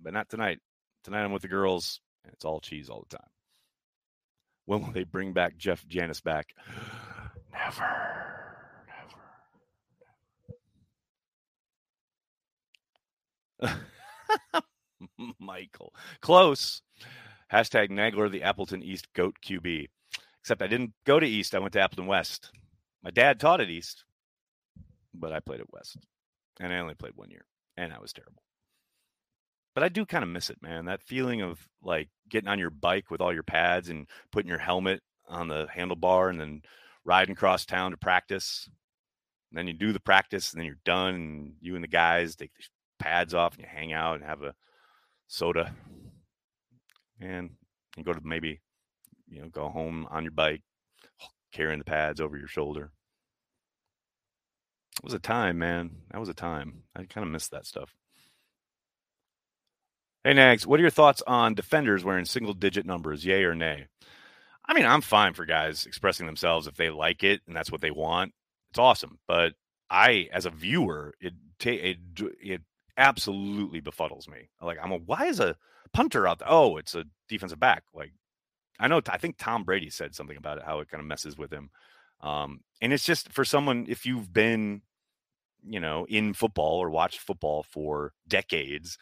but 0.00 0.12
not 0.14 0.28
tonight. 0.28 0.60
Tonight 1.04 1.24
I'm 1.24 1.32
with 1.32 1.42
the 1.42 1.48
girls, 1.48 2.00
and 2.24 2.32
it's 2.32 2.44
all 2.44 2.60
cheese 2.60 2.88
all 2.88 3.04
the 3.08 3.16
time. 3.16 3.26
When 4.66 4.82
will 4.82 4.92
they 4.92 5.04
bring 5.04 5.32
back 5.32 5.56
Jeff 5.56 5.86
Janis 5.86 6.20
back? 6.20 6.54
Never. 7.52 7.86
Never. 13.60 14.64
Michael. 15.38 15.92
Close. 16.20 16.82
Hashtag 17.52 17.90
Nagler, 17.90 18.30
the 18.30 18.42
Appleton 18.44 18.82
East 18.82 19.08
GOAT 19.14 19.36
QB. 19.44 19.88
Except 20.40 20.62
I 20.62 20.68
didn't 20.68 20.92
go 21.04 21.18
to 21.18 21.26
East. 21.26 21.54
I 21.54 21.58
went 21.58 21.72
to 21.74 21.80
Appleton 21.80 22.06
West. 22.06 22.50
My 23.02 23.10
dad 23.10 23.40
taught 23.40 23.60
at 23.60 23.70
East, 23.70 24.04
but 25.12 25.32
I 25.32 25.40
played 25.40 25.60
at 25.60 25.72
West. 25.72 25.96
And 26.60 26.72
I 26.72 26.78
only 26.78 26.94
played 26.94 27.12
one 27.16 27.30
year, 27.30 27.44
and 27.76 27.92
I 27.92 27.98
was 27.98 28.12
terrible 28.12 28.42
but 29.74 29.84
I 29.84 29.88
do 29.88 30.04
kind 30.04 30.24
of 30.24 30.30
miss 30.30 30.50
it, 30.50 30.62
man. 30.62 30.86
That 30.86 31.02
feeling 31.02 31.42
of 31.42 31.66
like 31.82 32.08
getting 32.28 32.48
on 32.48 32.58
your 32.58 32.70
bike 32.70 33.10
with 33.10 33.20
all 33.20 33.32
your 33.32 33.42
pads 33.42 33.88
and 33.88 34.06
putting 34.32 34.48
your 34.48 34.58
helmet 34.58 35.00
on 35.28 35.48
the 35.48 35.66
handlebar 35.66 36.30
and 36.30 36.40
then 36.40 36.62
riding 37.04 37.32
across 37.32 37.64
town 37.64 37.92
to 37.92 37.96
practice. 37.96 38.68
And 39.50 39.58
then 39.58 39.66
you 39.66 39.72
do 39.72 39.92
the 39.92 40.00
practice 40.00 40.52
and 40.52 40.60
then 40.60 40.66
you're 40.66 40.76
done. 40.84 41.14
And 41.14 41.52
you 41.60 41.74
and 41.74 41.84
the 41.84 41.88
guys 41.88 42.36
take 42.36 42.52
the 42.56 42.64
pads 43.04 43.34
off 43.34 43.54
and 43.54 43.62
you 43.62 43.68
hang 43.70 43.92
out 43.92 44.16
and 44.16 44.24
have 44.24 44.42
a 44.42 44.54
soda. 45.28 45.74
And 47.20 47.50
you 47.96 48.04
go 48.04 48.12
to 48.12 48.20
maybe, 48.24 48.60
you 49.28 49.40
know, 49.40 49.48
go 49.48 49.68
home 49.68 50.06
on 50.10 50.24
your 50.24 50.32
bike, 50.32 50.62
carrying 51.52 51.78
the 51.78 51.84
pads 51.84 52.20
over 52.20 52.36
your 52.36 52.48
shoulder. 52.48 52.90
It 54.98 55.04
was 55.04 55.14
a 55.14 55.18
time, 55.18 55.58
man. 55.58 55.90
That 56.10 56.20
was 56.20 56.28
a 56.28 56.34
time. 56.34 56.82
I 56.94 57.04
kind 57.04 57.26
of 57.26 57.32
miss 57.32 57.48
that 57.48 57.66
stuff. 57.66 57.94
Hey, 60.22 60.34
Nags, 60.34 60.66
what 60.66 60.78
are 60.78 60.82
your 60.82 60.90
thoughts 60.90 61.22
on 61.26 61.54
defenders 61.54 62.04
wearing 62.04 62.26
single 62.26 62.52
digit 62.52 62.84
numbers, 62.84 63.24
yay 63.24 63.42
or 63.42 63.54
nay? 63.54 63.86
I 64.66 64.74
mean, 64.74 64.84
I'm 64.84 65.00
fine 65.00 65.32
for 65.32 65.46
guys 65.46 65.86
expressing 65.86 66.26
themselves 66.26 66.66
if 66.66 66.76
they 66.76 66.90
like 66.90 67.24
it 67.24 67.40
and 67.46 67.56
that's 67.56 67.72
what 67.72 67.80
they 67.80 67.90
want. 67.90 68.34
It's 68.70 68.78
awesome. 68.78 69.18
But 69.26 69.54
I, 69.88 70.28
as 70.30 70.44
a 70.44 70.50
viewer, 70.50 71.14
it 71.20 71.32
it, 71.64 71.98
it 72.12 72.60
absolutely 72.98 73.80
befuddles 73.80 74.28
me. 74.28 74.50
Like, 74.60 74.78
I'm 74.82 74.92
a, 74.92 74.98
why 74.98 75.24
is 75.26 75.40
a 75.40 75.56
punter 75.94 76.28
out 76.28 76.40
there? 76.40 76.48
Oh, 76.50 76.76
it's 76.76 76.94
a 76.94 77.04
defensive 77.28 77.58
back. 77.58 77.84
Like, 77.94 78.12
I 78.78 78.88
know, 78.88 79.00
I 79.08 79.16
think 79.16 79.38
Tom 79.38 79.64
Brady 79.64 79.88
said 79.88 80.14
something 80.14 80.36
about 80.36 80.58
it, 80.58 80.64
how 80.64 80.80
it 80.80 80.90
kind 80.90 81.00
of 81.00 81.06
messes 81.06 81.38
with 81.38 81.50
him. 81.50 81.70
Um, 82.20 82.60
and 82.82 82.92
it's 82.92 83.04
just 83.04 83.32
for 83.32 83.44
someone, 83.44 83.86
if 83.88 84.04
you've 84.04 84.32
been, 84.32 84.82
you 85.66 85.80
know, 85.80 86.06
in 86.10 86.34
football 86.34 86.78
or 86.78 86.90
watched 86.90 87.20
football 87.20 87.62
for 87.62 88.12
decades, 88.28 88.98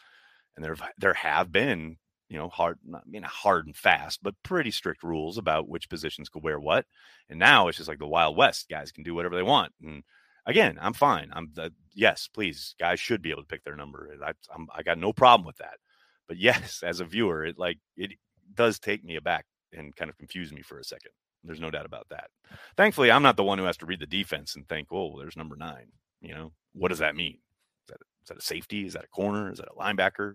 and 0.58 0.64
there 0.64 0.76
there 0.98 1.14
have 1.14 1.52
been 1.52 1.96
you 2.28 2.36
know 2.36 2.48
hard 2.48 2.78
not 2.84 3.02
I 3.06 3.10
mean 3.10 3.22
hard 3.22 3.66
and 3.66 3.76
fast 3.76 4.20
but 4.22 4.34
pretty 4.42 4.72
strict 4.72 5.02
rules 5.02 5.38
about 5.38 5.68
which 5.68 5.88
positions 5.88 6.28
could 6.28 6.42
wear 6.42 6.58
what 6.58 6.84
and 7.30 7.38
now 7.38 7.68
it's 7.68 7.78
just 7.78 7.88
like 7.88 8.00
the 8.00 8.06
wild 8.06 8.36
west 8.36 8.66
guys 8.68 8.90
can 8.90 9.04
do 9.04 9.14
whatever 9.14 9.36
they 9.36 9.42
want 9.42 9.72
and 9.82 10.02
again 10.46 10.78
i'm 10.80 10.92
fine 10.92 11.30
i'm 11.32 11.50
the, 11.54 11.72
yes 11.94 12.28
please 12.32 12.74
guys 12.78 12.98
should 12.98 13.22
be 13.22 13.30
able 13.30 13.42
to 13.42 13.48
pick 13.48 13.62
their 13.62 13.76
number 13.76 14.10
I, 14.24 14.32
I'm, 14.54 14.66
I 14.74 14.82
got 14.82 14.98
no 14.98 15.12
problem 15.12 15.46
with 15.46 15.58
that 15.58 15.78
but 16.26 16.36
yes 16.38 16.82
as 16.84 17.00
a 17.00 17.04
viewer 17.04 17.44
it 17.44 17.58
like 17.58 17.78
it 17.96 18.12
does 18.54 18.78
take 18.78 19.04
me 19.04 19.16
aback 19.16 19.46
and 19.72 19.94
kind 19.94 20.10
of 20.10 20.18
confuse 20.18 20.52
me 20.52 20.62
for 20.62 20.78
a 20.78 20.84
second 20.84 21.12
there's 21.44 21.60
no 21.60 21.70
doubt 21.70 21.86
about 21.86 22.08
that. 22.10 22.30
Thankfully 22.76 23.12
i'm 23.12 23.22
not 23.22 23.36
the 23.36 23.44
one 23.44 23.58
who 23.58 23.64
has 23.64 23.76
to 23.78 23.86
read 23.86 24.00
the 24.00 24.06
defense 24.06 24.56
and 24.56 24.68
think 24.68 24.88
oh 24.90 25.18
there's 25.18 25.36
number 25.36 25.54
nine 25.54 25.92
you 26.20 26.34
know 26.34 26.52
what 26.72 26.88
does 26.88 26.98
that 26.98 27.16
mean? 27.16 27.34
Is 27.34 27.88
that, 27.88 27.98
is 28.22 28.28
that 28.28 28.38
a 28.38 28.42
safety? 28.42 28.86
Is 28.86 28.92
that 28.94 29.04
a 29.04 29.08
corner? 29.08 29.50
Is 29.50 29.58
that 29.58 29.68
a 29.68 29.80
linebacker 29.80 30.34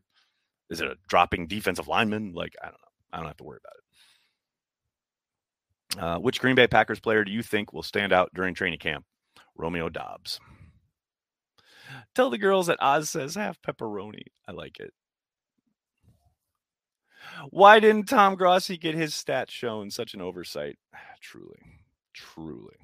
is 0.69 0.82
it 0.82 0.88
a 0.88 0.95
dropping 1.08 1.47
defensive 1.47 1.88
lineman? 1.88 2.34
Like, 2.34 2.56
I 2.62 2.65
don't 2.65 2.73
know. 2.73 2.78
I 3.12 3.17
don't 3.17 3.28
have 3.28 3.38
to 3.38 3.43
worry 3.43 3.60
about 3.63 3.73
it. 3.76 3.84
Uh, 6.04 6.19
which 6.19 6.39
Green 6.39 6.56
Bay 6.56 6.67
Packers 6.67 6.99
player 6.99 7.23
do 7.23 7.32
you 7.32 7.43
think 7.43 7.71
will 7.71 7.84
stand 7.84 8.12
out 8.12 8.32
during 8.34 8.56
training 8.56 8.80
camp? 8.80 9.06
Romeo 9.56 9.89
Doubs. 9.89 10.39
Tell 12.15 12.30
the 12.30 12.38
girls 12.38 12.67
that 12.67 12.82
Oz 12.82 13.10
says 13.10 13.36
half 13.36 13.62
pepperoni. 13.62 14.23
I 14.47 14.52
like 14.54 14.80
it. 14.80 14.93
Why 17.49 17.80
didn't 17.80 18.10
Tom 18.10 18.36
Grossi 18.36 18.78
get 18.78 18.95
his 18.95 19.13
stats 19.13 19.52
shown? 19.52 19.91
Such 19.91 20.13
an 20.13 20.21
oversight. 20.21 20.78
truly. 21.21 21.60
Truly. 22.13 22.76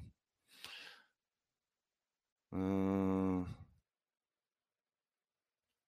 Uh, 2.52 3.44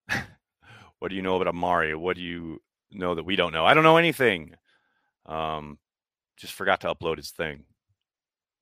What 1.03 1.09
do 1.09 1.17
you 1.17 1.23
know 1.23 1.35
about 1.35 1.49
Amari? 1.49 1.97
What 1.97 2.15
do 2.15 2.23
you 2.23 2.63
know 2.93 3.17
that 3.17 3.25
we 3.25 3.35
don't 3.35 3.53
know? 3.53 3.67
I 3.67 3.75
don't 3.75 3.83
know 3.83 3.97
anything. 3.97 4.55
Um, 5.27 5.79
just 6.37 6.53
forgot 6.53 6.81
to 6.83 6.95
upload 6.95 7.17
his 7.17 7.33
thing. 7.33 7.65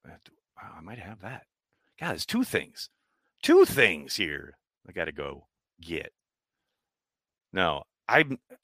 Wow, 0.07 0.73
I 0.75 0.81
might 0.81 1.01
have 1.01 1.21
that. 1.21 1.45
God, 2.01 2.13
there's 2.13 2.25
two 2.25 2.43
things, 2.43 2.89
two 3.43 3.67
things 3.67 4.17
here. 4.17 4.57
I 4.89 4.93
got 4.93 5.05
to 5.05 5.13
go 5.13 5.49
get. 5.83 6.15
No, 7.53 7.83
I 8.09 8.21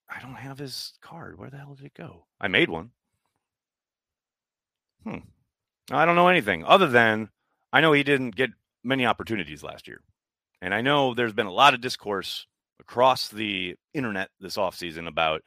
I 0.08 0.22
don't 0.22 0.36
have 0.36 0.56
his 0.56 0.94
card. 1.02 1.38
Where 1.38 1.50
the 1.50 1.58
hell 1.58 1.74
did 1.74 1.84
it 1.84 1.94
go? 1.94 2.24
I 2.40 2.48
made 2.48 2.70
one. 2.70 2.92
Hmm. 5.04 5.18
I 5.90 6.06
don't 6.06 6.16
know 6.16 6.28
anything 6.28 6.64
other 6.64 6.86
than 6.86 7.28
I 7.74 7.82
know 7.82 7.92
he 7.92 8.04
didn't 8.04 8.36
get 8.36 8.52
many 8.82 9.04
opportunities 9.04 9.62
last 9.62 9.86
year. 9.86 10.00
And 10.62 10.72
I 10.72 10.80
know 10.80 11.12
there's 11.12 11.34
been 11.34 11.44
a 11.44 11.52
lot 11.52 11.74
of 11.74 11.82
discourse 11.82 12.46
across 12.80 13.28
the 13.28 13.74
internet 13.94 14.30
this 14.40 14.56
offseason 14.56 15.08
about, 15.08 15.42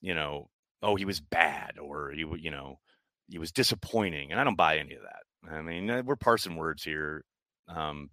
you 0.00 0.14
know, 0.14 0.48
oh, 0.82 0.96
he 0.96 1.04
was 1.04 1.20
bad 1.20 1.78
or 1.80 2.10
he, 2.10 2.26
you 2.38 2.50
know, 2.50 2.78
he 3.28 3.38
was 3.38 3.52
disappointing. 3.52 4.30
And 4.30 4.40
I 4.40 4.44
don't 4.44 4.56
buy 4.56 4.78
any 4.78 4.94
of 4.94 5.02
that. 5.02 5.52
I 5.52 5.62
mean, 5.62 5.90
uh, 5.90 6.02
we're 6.04 6.16
parsing 6.16 6.56
words 6.56 6.82
here. 6.82 7.24
Um, 7.68 8.10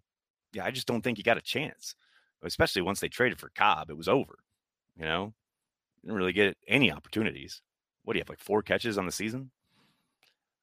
yeah, 0.54 0.65
I 0.65 0.71
just 0.71 0.88
don't 0.88 1.01
think 1.01 1.17
he 1.17 1.23
got 1.23 1.38
a 1.38 1.41
chance, 1.41 1.95
especially 2.43 2.82
once 2.82 2.99
they 2.99 3.08
traded 3.08 3.39
for 3.39 3.51
Cobb. 3.56 3.89
It 3.89 3.97
was 3.97 4.08
over. 4.08 4.39
You 4.97 5.06
know, 5.06 5.34
didn't 6.04 6.17
really 6.17 6.34
get 6.34 6.58
any 6.67 6.91
opportunities. 6.91 7.62
What 8.04 8.13
do 8.13 8.17
you 8.17 8.21
have, 8.21 8.30
like 8.30 8.39
four 8.39 8.62
catches 8.62 8.97
on 8.97 9.06
the 9.06 9.12
season? 9.12 9.51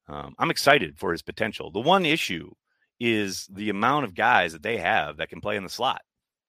Um, 0.07 0.35
I'm 0.39 0.51
excited 0.51 0.97
for 0.97 1.11
his 1.11 1.21
potential. 1.21 1.71
The 1.71 1.79
one 1.79 2.05
issue 2.05 2.51
is 2.99 3.47
the 3.51 3.69
amount 3.69 4.05
of 4.05 4.15
guys 4.15 4.53
that 4.53 4.63
they 4.63 4.77
have 4.77 5.17
that 5.17 5.29
can 5.29 5.41
play 5.41 5.55
in 5.55 5.63
the 5.63 5.69
slot, 5.69 6.01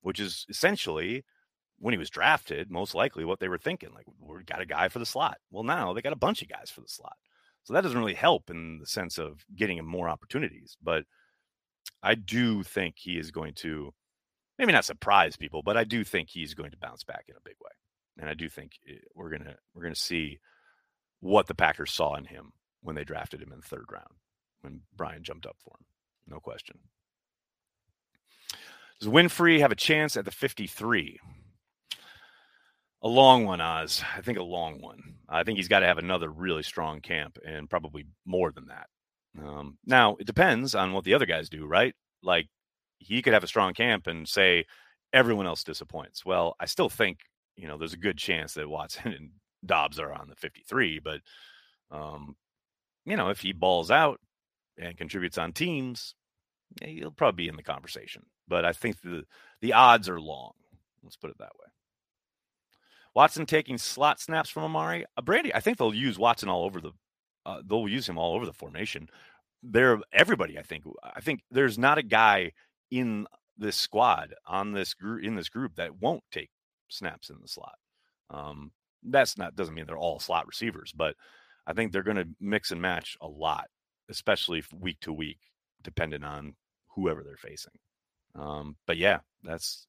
which 0.03 0.21
is 0.21 0.47
essentially 0.49 1.25
when 1.79 1.93
he 1.93 1.99
was 1.99 2.11
drafted, 2.11 2.71
most 2.71 2.95
likely 2.95 3.25
what 3.25 3.41
they 3.41 3.49
were 3.49 3.59
thinking. 3.59 3.91
Like, 3.95 4.05
we 4.21 4.43
got 4.45 4.61
a 4.61 4.67
guy 4.67 4.89
for 4.89 4.99
the 4.99 5.07
slot. 5.07 5.39
Well, 5.51 5.65
now 5.65 5.93
they 5.93 6.03
got 6.03 6.13
a 6.13 6.17
bunch 6.17 6.43
of 6.43 6.49
guys 6.49 6.71
for 6.71 6.83
the 6.83 6.89
slot. 6.89 7.17
So 7.65 7.73
that 7.73 7.83
doesn't 7.83 7.99
really 7.99 8.15
help 8.15 8.51
in 8.51 8.79
the 8.79 8.87
sense 8.87 9.19
of 9.19 9.45
getting 9.55 9.79
him 9.79 9.87
more 9.87 10.09
opportunities. 10.09 10.77
But 10.83 11.05
I 12.03 12.15
do 12.15 12.63
think 12.63 12.97
he 12.99 13.19
is 13.19 13.31
going 13.31 13.55
to 13.57 13.93
maybe 14.59 14.73
not 14.73 14.85
surprise 14.85 15.37
people, 15.37 15.63
but 15.63 15.77
I 15.77 15.85
do 15.85 16.05
think 16.05 16.29
he's 16.29 16.55
going 16.55 16.71
to 16.71 16.77
bounce 16.77 17.05
back 17.05 17.25
in 17.29 17.37
a 17.37 17.45
big 17.45 17.57
way. 17.63 17.71
And 18.19 18.29
I 18.29 18.35
do 18.35 18.49
think 18.49 18.73
eh, 18.89 18.95
we're 19.15 19.31
gonna 19.31 19.57
we're 19.75 19.83
gonna 19.83 19.95
see 19.95 20.39
what 21.21 21.47
the 21.47 21.55
Packers 21.55 21.93
saw 21.93 22.15
in 22.17 22.25
him 22.25 22.53
when 22.83 22.97
they 22.97 23.05
drafted 23.05 23.41
him 23.41 23.53
in 23.53 23.61
the 23.61 23.67
third 23.67 23.87
round, 23.91 24.17
when 24.61 24.83
Brian 24.95 25.23
jumped 25.23 25.47
up 25.47 25.57
for 25.63 25.77
him. 25.79 25.87
No 26.27 26.41
question. 26.41 26.79
Does 29.01 29.09
Winfree 29.09 29.61
have 29.61 29.73
a 29.73 29.77
chance 29.77 30.17
at 30.17 30.27
the 30.27 30.31
53? 30.31 31.19
A 33.03 33.09
long 33.09 33.47
one, 33.47 33.61
Oz. 33.61 34.05
I 34.15 34.21
think 34.21 34.37
a 34.37 34.43
long 34.43 34.83
one. 34.83 35.15
I 35.27 35.43
think 35.43 35.57
he's 35.57 35.69
got 35.69 35.81
to 35.81 35.87
have 35.87 35.97
another 35.97 36.29
really 36.29 36.63
strong 36.63 37.01
camp 37.01 37.39
and 37.47 37.71
probably 37.71 38.05
more 38.27 38.53
than 38.53 38.67
that. 38.67 38.89
Um, 39.43 39.79
now, 39.87 40.17
it 40.21 40.27
depends 40.27 40.75
on 40.75 40.93
what 40.93 41.05
the 41.05 41.15
other 41.15 41.25
guys 41.25 41.49
do, 41.49 41.65
right? 41.65 41.95
Like, 42.23 42.49
he 42.99 43.23
could 43.23 43.33
have 43.33 43.45
a 43.45 43.49
strong 43.49 43.73
camp 43.73 44.07
and 44.07 44.29
say 44.29 44.67
everyone 45.15 45.47
else 45.47 45.65
disappoints. 45.65 46.27
Well, 46.27 46.55
I 46.61 46.67
still 46.67 46.91
think, 46.91 47.21
you 47.57 47.67
know, 47.67 47.79
there's 47.79 47.95
a 47.95 47.99
good 47.99 48.19
chance 48.19 48.53
that 48.55 48.69
Watson 48.69 49.13
and 49.19 49.31
Doubs 49.65 49.99
are 49.99 50.13
on 50.13 50.29
the 50.29 50.37
53, 50.37 50.99
but, 50.99 51.21
um, 51.91 52.37
you 53.07 53.17
know, 53.17 53.31
if 53.31 53.41
he 53.41 53.53
balls 53.53 53.91
out 53.91 54.21
and 54.77 54.99
contributes 54.99 55.39
on 55.39 55.53
teams, 55.53 56.15
he'll 56.83 57.11
probably 57.11 57.45
be 57.45 57.49
in 57.49 57.57
the 57.57 57.63
conversation. 57.63 58.25
But 58.51 58.67
I 58.67 58.73
think 58.75 59.01
the 59.01 59.25
the 59.63 59.73
odds 59.73 60.11
are 60.11 60.21
long. 60.21 60.53
Let's 61.03 61.17
put 61.17 61.31
it 61.31 61.39
that 61.39 61.53
way. 61.59 61.69
Watson 63.15 63.47
taking 63.47 63.79
slot 63.79 64.21
snaps 64.21 64.51
from 64.51 64.65
Amari. 64.65 65.07
Uh, 65.17 65.23
Brandy, 65.23 65.55
I 65.55 65.61
think 65.61 65.79
they'll 65.79 65.95
use 65.95 66.19
Watson 66.19 66.51
all 66.51 66.65
over 66.65 66.81
the. 66.81 66.93
Uh, 67.47 67.63
they'll 67.67 67.89
use 67.89 68.07
him 68.09 68.19
all 68.19 68.35
over 68.35 68.45
the 68.45 68.53
formation. 68.53 69.09
They're 69.63 69.99
everybody. 70.13 70.59
I 70.59 70.63
think. 70.63 70.85
I 71.03 71.21
think 71.21 71.41
there's 71.51 71.79
not 71.79 71.97
a 71.97 72.03
guy 72.03 72.53
in 72.91 73.27
this 73.57 73.77
squad 73.77 74.35
on 74.47 74.73
this 74.73 74.93
group 74.95 75.25
in 75.25 75.37
this 75.37 75.49
group 75.49 75.77
that 75.77 76.01
won't 76.01 76.25
take 76.33 76.51
snaps 76.89 77.31
in 77.31 77.37
the 77.41 77.49
slot. 77.49 77.79
Um, 78.31 78.73
that's 79.03 79.39
not 79.39 79.57
doesn't 79.57 79.75
mean 79.75 79.87
they're 79.87 79.97
all 79.97 80.19
slot 80.19 80.47
receivers, 80.47 80.93
but 80.95 81.15
I 81.67 81.73
think 81.73 81.93
they're 81.93 82.03
going 82.03 82.17
to 82.17 82.29
mix 82.41 82.73
and 82.73 82.83
match 82.83 83.17
a 83.21 83.29
lot, 83.29 83.69
especially 84.11 84.65
week 84.79 84.99
to 85.01 85.13
week, 85.13 85.39
depending 85.83 86.25
on 86.25 86.55
whoever 86.95 87.23
they're 87.23 87.37
facing. 87.37 87.73
Um, 88.35 88.77
but 88.87 88.97
yeah, 88.97 89.21
that's 89.43 89.87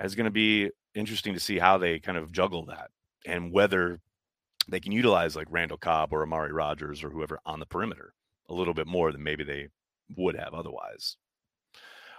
it's 0.00 0.14
going 0.14 0.24
to 0.24 0.30
be 0.30 0.70
interesting 0.94 1.34
to 1.34 1.40
see 1.40 1.58
how 1.58 1.78
they 1.78 1.98
kind 1.98 2.18
of 2.18 2.32
juggle 2.32 2.66
that 2.66 2.90
and 3.26 3.52
whether 3.52 4.00
they 4.68 4.80
can 4.80 4.92
utilize 4.92 5.36
like 5.36 5.46
Randall 5.50 5.78
Cobb 5.78 6.12
or 6.12 6.22
Amari 6.22 6.52
Rodgers 6.52 7.02
or 7.02 7.10
whoever 7.10 7.38
on 7.46 7.60
the 7.60 7.66
perimeter 7.66 8.14
a 8.48 8.54
little 8.54 8.74
bit 8.74 8.86
more 8.86 9.12
than 9.12 9.22
maybe 9.22 9.44
they 9.44 9.68
would 10.16 10.36
have 10.36 10.54
otherwise. 10.54 11.16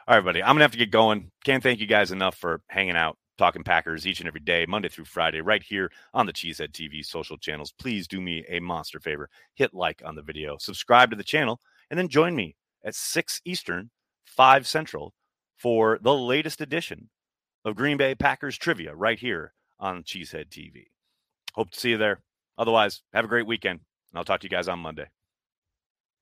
All 0.07 0.13
right, 0.13 0.17
everybody, 0.17 0.43
I'm 0.43 0.55
gonna 0.55 0.63
have 0.63 0.71
to 0.71 0.77
get 0.77 0.91
going. 0.91 1.31
Can't 1.45 1.63
thank 1.63 1.79
you 1.79 1.87
guys 1.87 2.11
enough 2.11 2.35
for 2.35 2.61
hanging 2.67 2.97
out, 2.97 3.17
talking 3.37 3.63
Packers 3.63 4.05
each 4.05 4.19
and 4.19 4.27
every 4.27 4.41
day, 4.41 4.65
Monday 4.67 4.89
through 4.89 5.05
Friday, 5.05 5.39
right 5.39 5.63
here 5.63 5.91
on 6.13 6.25
the 6.25 6.33
Cheesehead 6.33 6.71
TV 6.71 7.05
social 7.05 7.37
channels. 7.37 7.71
Please 7.71 8.07
do 8.07 8.19
me 8.19 8.43
a 8.49 8.59
monster 8.59 8.99
favor, 8.99 9.29
hit 9.55 9.73
like 9.73 10.01
on 10.03 10.15
the 10.15 10.21
video, 10.21 10.57
subscribe 10.57 11.09
to 11.11 11.15
the 11.15 11.23
channel, 11.23 11.61
and 11.89 11.97
then 11.97 12.09
join 12.09 12.35
me 12.35 12.55
at 12.83 12.95
six 12.95 13.39
Eastern 13.45 13.89
5 14.25 14.67
Central 14.67 15.13
for 15.63 15.97
the 16.01 16.13
latest 16.13 16.59
edition 16.59 17.09
of 17.63 17.77
Green 17.77 17.95
Bay 17.95 18.13
Packers 18.13 18.57
trivia 18.57 18.93
right 18.93 19.17
here 19.17 19.53
on 19.79 20.03
Cheesehead 20.03 20.49
TV. 20.49 20.87
Hope 21.53 21.71
to 21.71 21.79
see 21.79 21.91
you 21.91 21.97
there. 21.97 22.21
Otherwise, 22.57 23.01
have 23.13 23.23
a 23.23 23.29
great 23.29 23.47
weekend, 23.47 23.79
and 24.11 24.17
I'll 24.17 24.25
talk 24.25 24.41
to 24.41 24.45
you 24.45 24.49
guys 24.49 24.67
on 24.67 24.79
Monday. 24.79 25.07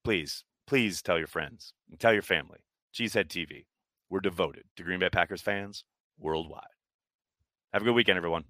Please, 0.03 0.43
please 0.67 1.01
tell 1.01 1.17
your 1.17 1.25
friends 1.25 1.73
and 1.89 1.99
tell 1.99 2.13
your 2.13 2.21
family. 2.21 2.59
Cheesehead 2.93 3.29
TV. 3.29 3.65
We're 4.11 4.19
devoted 4.19 4.65
to 4.75 4.83
Green 4.83 4.99
Bay 4.99 5.09
Packers 5.09 5.41
fans 5.41 5.85
worldwide. 6.19 6.61
Have 7.73 7.81
a 7.81 7.85
good 7.85 7.95
weekend, 7.95 8.17
everyone. 8.17 8.43